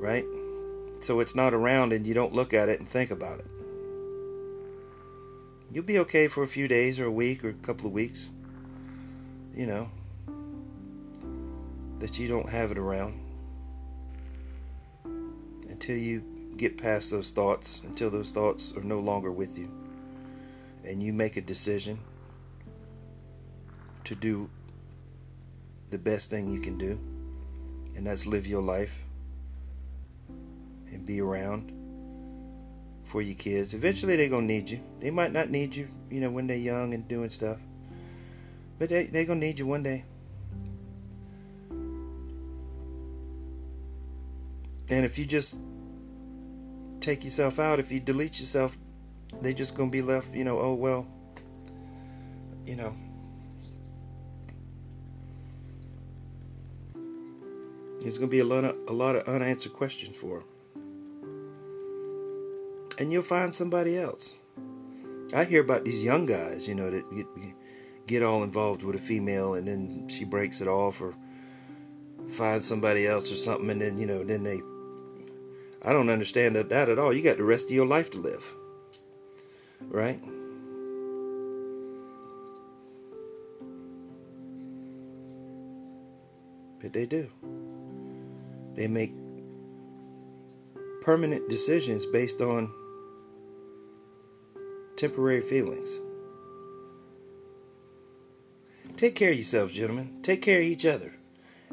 right? 0.00 0.24
So 1.00 1.20
it's 1.20 1.34
not 1.34 1.54
around 1.54 1.92
and 1.92 2.06
you 2.06 2.14
don't 2.14 2.32
look 2.32 2.52
at 2.52 2.68
it 2.68 2.80
and 2.80 2.88
think 2.88 3.10
about 3.10 3.38
it. 3.38 3.46
You'll 5.72 5.84
be 5.84 5.98
okay 6.00 6.28
for 6.28 6.42
a 6.42 6.48
few 6.48 6.68
days 6.68 6.98
or 6.98 7.06
a 7.06 7.12
week 7.12 7.44
or 7.44 7.50
a 7.50 7.54
couple 7.54 7.86
of 7.86 7.92
weeks. 7.92 8.28
You 9.54 9.66
know, 9.66 9.90
that 11.98 12.18
you 12.18 12.28
don't 12.28 12.48
have 12.48 12.70
it 12.70 12.78
around 12.78 13.20
until 15.68 15.96
you 15.96 16.22
get 16.56 16.76
past 16.78 17.10
those 17.10 17.30
thoughts, 17.30 17.80
until 17.84 18.10
those 18.10 18.30
thoughts 18.30 18.72
are 18.76 18.82
no 18.82 19.00
longer 19.00 19.30
with 19.30 19.56
you, 19.56 19.70
and 20.84 21.02
you 21.02 21.12
make 21.12 21.36
a 21.36 21.40
decision 21.40 21.98
to 24.04 24.14
do 24.14 24.48
the 25.90 25.98
best 25.98 26.30
thing 26.30 26.52
you 26.52 26.60
can 26.60 26.76
do, 26.78 26.98
and 27.94 28.06
that's 28.06 28.26
live 28.26 28.46
your 28.46 28.62
life 28.62 29.05
be 31.06 31.20
around 31.20 31.72
for 33.04 33.22
your 33.22 33.36
kids. 33.36 33.72
Eventually, 33.72 34.16
they're 34.16 34.28
gonna 34.28 34.46
need 34.46 34.68
you. 34.68 34.80
They 35.00 35.10
might 35.10 35.32
not 35.32 35.48
need 35.48 35.74
you, 35.74 35.88
you 36.10 36.20
know, 36.20 36.30
when 36.30 36.46
they're 36.46 36.56
young 36.56 36.92
and 36.92 37.06
doing 37.06 37.30
stuff, 37.30 37.58
but 38.78 38.88
they 38.88 39.06
they're 39.06 39.24
gonna 39.24 39.40
need 39.40 39.58
you 39.58 39.66
one 39.66 39.82
day. 39.82 40.04
And 44.88 45.04
if 45.04 45.18
you 45.18 45.24
just 45.24 45.54
take 47.00 47.24
yourself 47.24 47.58
out, 47.58 47.80
if 47.80 47.90
you 47.90 48.00
delete 48.00 48.38
yourself, 48.38 48.76
they're 49.40 49.52
just 49.52 49.74
gonna 49.74 49.90
be 49.90 50.02
left, 50.02 50.34
you 50.34 50.44
know. 50.44 50.58
Oh 50.58 50.74
well, 50.74 51.06
you 52.66 52.76
know. 52.76 52.94
There's 58.00 58.18
gonna 58.18 58.30
be 58.30 58.40
a 58.40 58.44
lot 58.44 58.64
of 58.64 58.76
a 58.88 58.92
lot 58.92 59.16
of 59.16 59.26
unanswered 59.26 59.72
questions 59.72 60.16
for. 60.16 60.40
Them 60.40 60.55
and 62.98 63.12
you'll 63.12 63.22
find 63.22 63.54
somebody 63.54 63.98
else. 63.98 64.36
I 65.34 65.44
hear 65.44 65.60
about 65.60 65.84
these 65.84 66.02
young 66.02 66.26
guys, 66.26 66.68
you 66.68 66.74
know, 66.74 66.90
that 66.90 67.10
get, 67.14 67.26
get 68.06 68.22
all 68.22 68.42
involved 68.42 68.82
with 68.82 68.96
a 68.96 69.00
female 69.00 69.54
and 69.54 69.66
then 69.66 70.08
she 70.08 70.24
breaks 70.24 70.60
it 70.60 70.68
off 70.68 71.00
or 71.00 71.14
finds 72.30 72.66
somebody 72.66 73.06
else 73.06 73.32
or 73.32 73.36
something 73.36 73.70
and 73.70 73.80
then, 73.80 73.98
you 73.98 74.06
know, 74.06 74.24
then 74.24 74.44
they. 74.44 74.62
I 75.82 75.92
don't 75.92 76.10
understand 76.10 76.56
that, 76.56 76.68
that 76.70 76.88
at 76.88 76.98
all. 76.98 77.12
You 77.12 77.22
got 77.22 77.36
the 77.36 77.44
rest 77.44 77.66
of 77.66 77.72
your 77.72 77.86
life 77.86 78.10
to 78.12 78.18
live. 78.18 78.44
Right? 79.80 80.20
But 86.80 86.92
they 86.92 87.06
do. 87.06 87.30
They 88.74 88.86
make 88.86 89.12
permanent 91.02 91.48
decisions 91.48 92.04
based 92.06 92.40
on 92.40 92.72
temporary 94.96 95.40
feelings. 95.40 95.88
Take 98.96 99.14
care 99.14 99.30
of 99.30 99.36
yourselves, 99.36 99.74
gentlemen. 99.74 100.20
Take 100.22 100.40
care 100.40 100.60
of 100.60 100.66
each 100.66 100.86
other. 100.86 101.14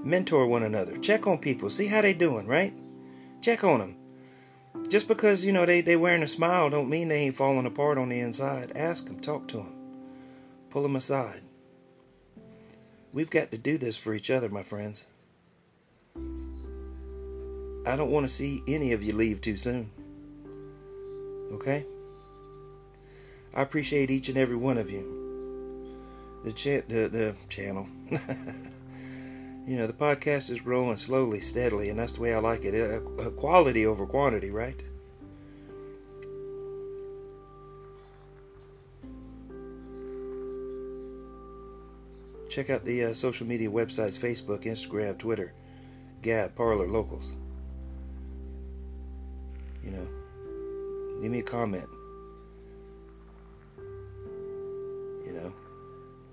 Mentor 0.04 0.46
one 0.46 0.64
another. 0.64 0.98
Check 0.98 1.26
on 1.26 1.38
people. 1.38 1.70
See 1.70 1.88
how 1.88 2.02
they 2.02 2.14
doing, 2.14 2.48
right? 2.48 2.74
Check 3.42 3.64
on 3.64 3.80
them. 3.80 3.96
Just 4.90 5.08
because, 5.08 5.46
you 5.46 5.54
know, 5.54 5.66
they, 5.66 5.82
they 5.82 5.96
wearing 5.96 6.24
a 6.24 6.28
smile 6.28 6.70
don't 6.70 6.90
mean 6.90 7.08
they 7.08 7.20
ain't 7.20 7.38
falling 7.38 7.66
apart 7.66 7.98
on 7.98 8.10
the 8.10 8.20
inside. 8.20 8.74
Ask 8.76 9.06
them. 9.06 9.20
Talk 9.20 9.48
to 9.50 9.58
them. 9.58 9.74
Pull 10.70 10.84
them 10.84 10.96
aside. 10.96 11.42
We've 13.14 13.30
got 13.30 13.52
to 13.52 13.58
do 13.58 13.78
this 13.78 13.96
for 13.96 14.14
each 14.14 14.30
other, 14.30 14.50
my 14.50 14.64
friends. 14.64 15.06
I 17.86 17.96
don't 17.96 18.12
want 18.12 18.28
to 18.28 18.34
see 18.34 18.64
any 18.68 18.92
of 18.92 19.04
you 19.04 19.14
leave 19.14 19.42
too 19.42 19.56
soon. 19.56 19.92
Okay? 21.54 21.86
I 23.54 23.62
appreciate 23.62 24.10
each 24.10 24.30
and 24.30 24.38
every 24.38 24.56
one 24.56 24.78
of 24.78 24.90
you. 24.90 25.22
The 26.44 26.52
cha- 26.52 26.88
the, 26.88 27.08
the 27.08 27.36
channel. 27.50 27.88
you 28.10 29.78
know, 29.78 29.88
the 29.88 29.94
podcast 29.94 30.50
is 30.50 30.60
growing 30.60 30.98
slowly, 30.98 31.42
steadily, 31.42 31.90
and 31.90 32.00
that's 32.00 32.14
the 32.14 32.22
way 32.22 32.34
I 32.34 32.40
like 32.40 32.66
it. 32.66 32.74
Uh, 32.74 33.30
quality 33.32 33.86
over 33.86 34.06
quantity, 34.06 34.50
right? 34.50 34.82
check 42.54 42.70
out 42.70 42.86
the 42.86 43.06
uh, 43.06 43.14
social 43.16 43.48
media 43.48 43.68
websites 43.68 44.18
Facebook, 44.18 44.66
Instagram, 44.66 45.18
Twitter, 45.18 45.54
Gab, 46.22 46.56
Parler, 46.56 46.88
Locals. 46.88 47.34
You 49.84 49.90
know, 49.90 50.08
leave 51.20 51.32
me 51.32 51.40
a 51.40 51.44
comment. 51.44 51.90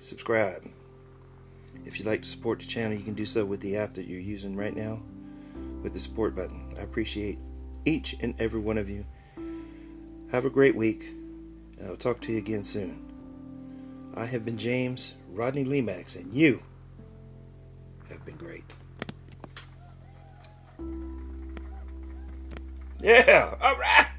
Subscribe. 0.00 0.68
If 1.84 1.98
you'd 1.98 2.06
like 2.06 2.22
to 2.22 2.28
support 2.28 2.60
the 2.60 2.66
channel, 2.66 2.96
you 2.96 3.04
can 3.04 3.14
do 3.14 3.26
so 3.26 3.44
with 3.44 3.60
the 3.60 3.76
app 3.76 3.94
that 3.94 4.06
you're 4.06 4.20
using 4.20 4.56
right 4.56 4.74
now 4.74 5.00
with 5.82 5.94
the 5.94 6.00
support 6.00 6.34
button. 6.34 6.74
I 6.78 6.82
appreciate 6.82 7.38
each 7.84 8.16
and 8.20 8.34
every 8.38 8.60
one 8.60 8.78
of 8.78 8.88
you. 8.88 9.06
Have 10.30 10.44
a 10.44 10.50
great 10.50 10.76
week, 10.76 11.04
and 11.78 11.88
I'll 11.88 11.96
talk 11.96 12.20
to 12.22 12.32
you 12.32 12.38
again 12.38 12.64
soon. 12.64 13.06
I 14.14 14.26
have 14.26 14.44
been 14.44 14.58
James 14.58 15.14
Rodney 15.30 15.64
Lemax, 15.64 16.16
and 16.16 16.32
you 16.32 16.62
have 18.08 18.24
been 18.24 18.36
great. 18.36 18.64
Yeah, 23.02 23.54
all 23.60 23.76
right. 23.76 24.09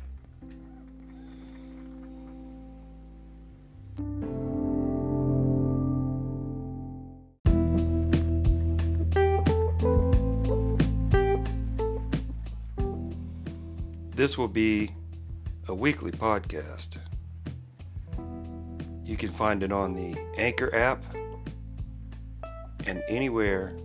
This 14.21 14.37
will 14.37 14.47
be 14.47 14.91
a 15.67 15.73
weekly 15.73 16.11
podcast. 16.11 16.97
You 19.03 19.17
can 19.17 19.31
find 19.31 19.63
it 19.63 19.71
on 19.71 19.95
the 19.95 20.15
Anchor 20.37 20.75
app 20.75 21.03
and 22.85 23.01
anywhere 23.07 23.75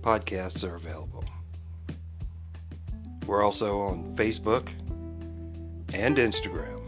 podcasts 0.00 0.68
are 0.68 0.74
available. 0.74 1.24
We're 3.24 3.44
also 3.44 3.78
on 3.78 4.16
Facebook 4.16 4.68
and 5.94 6.16
Instagram. 6.16 6.80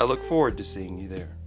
I 0.00 0.02
look 0.02 0.24
forward 0.24 0.56
to 0.56 0.64
seeing 0.64 0.98
you 0.98 1.06
there. 1.06 1.37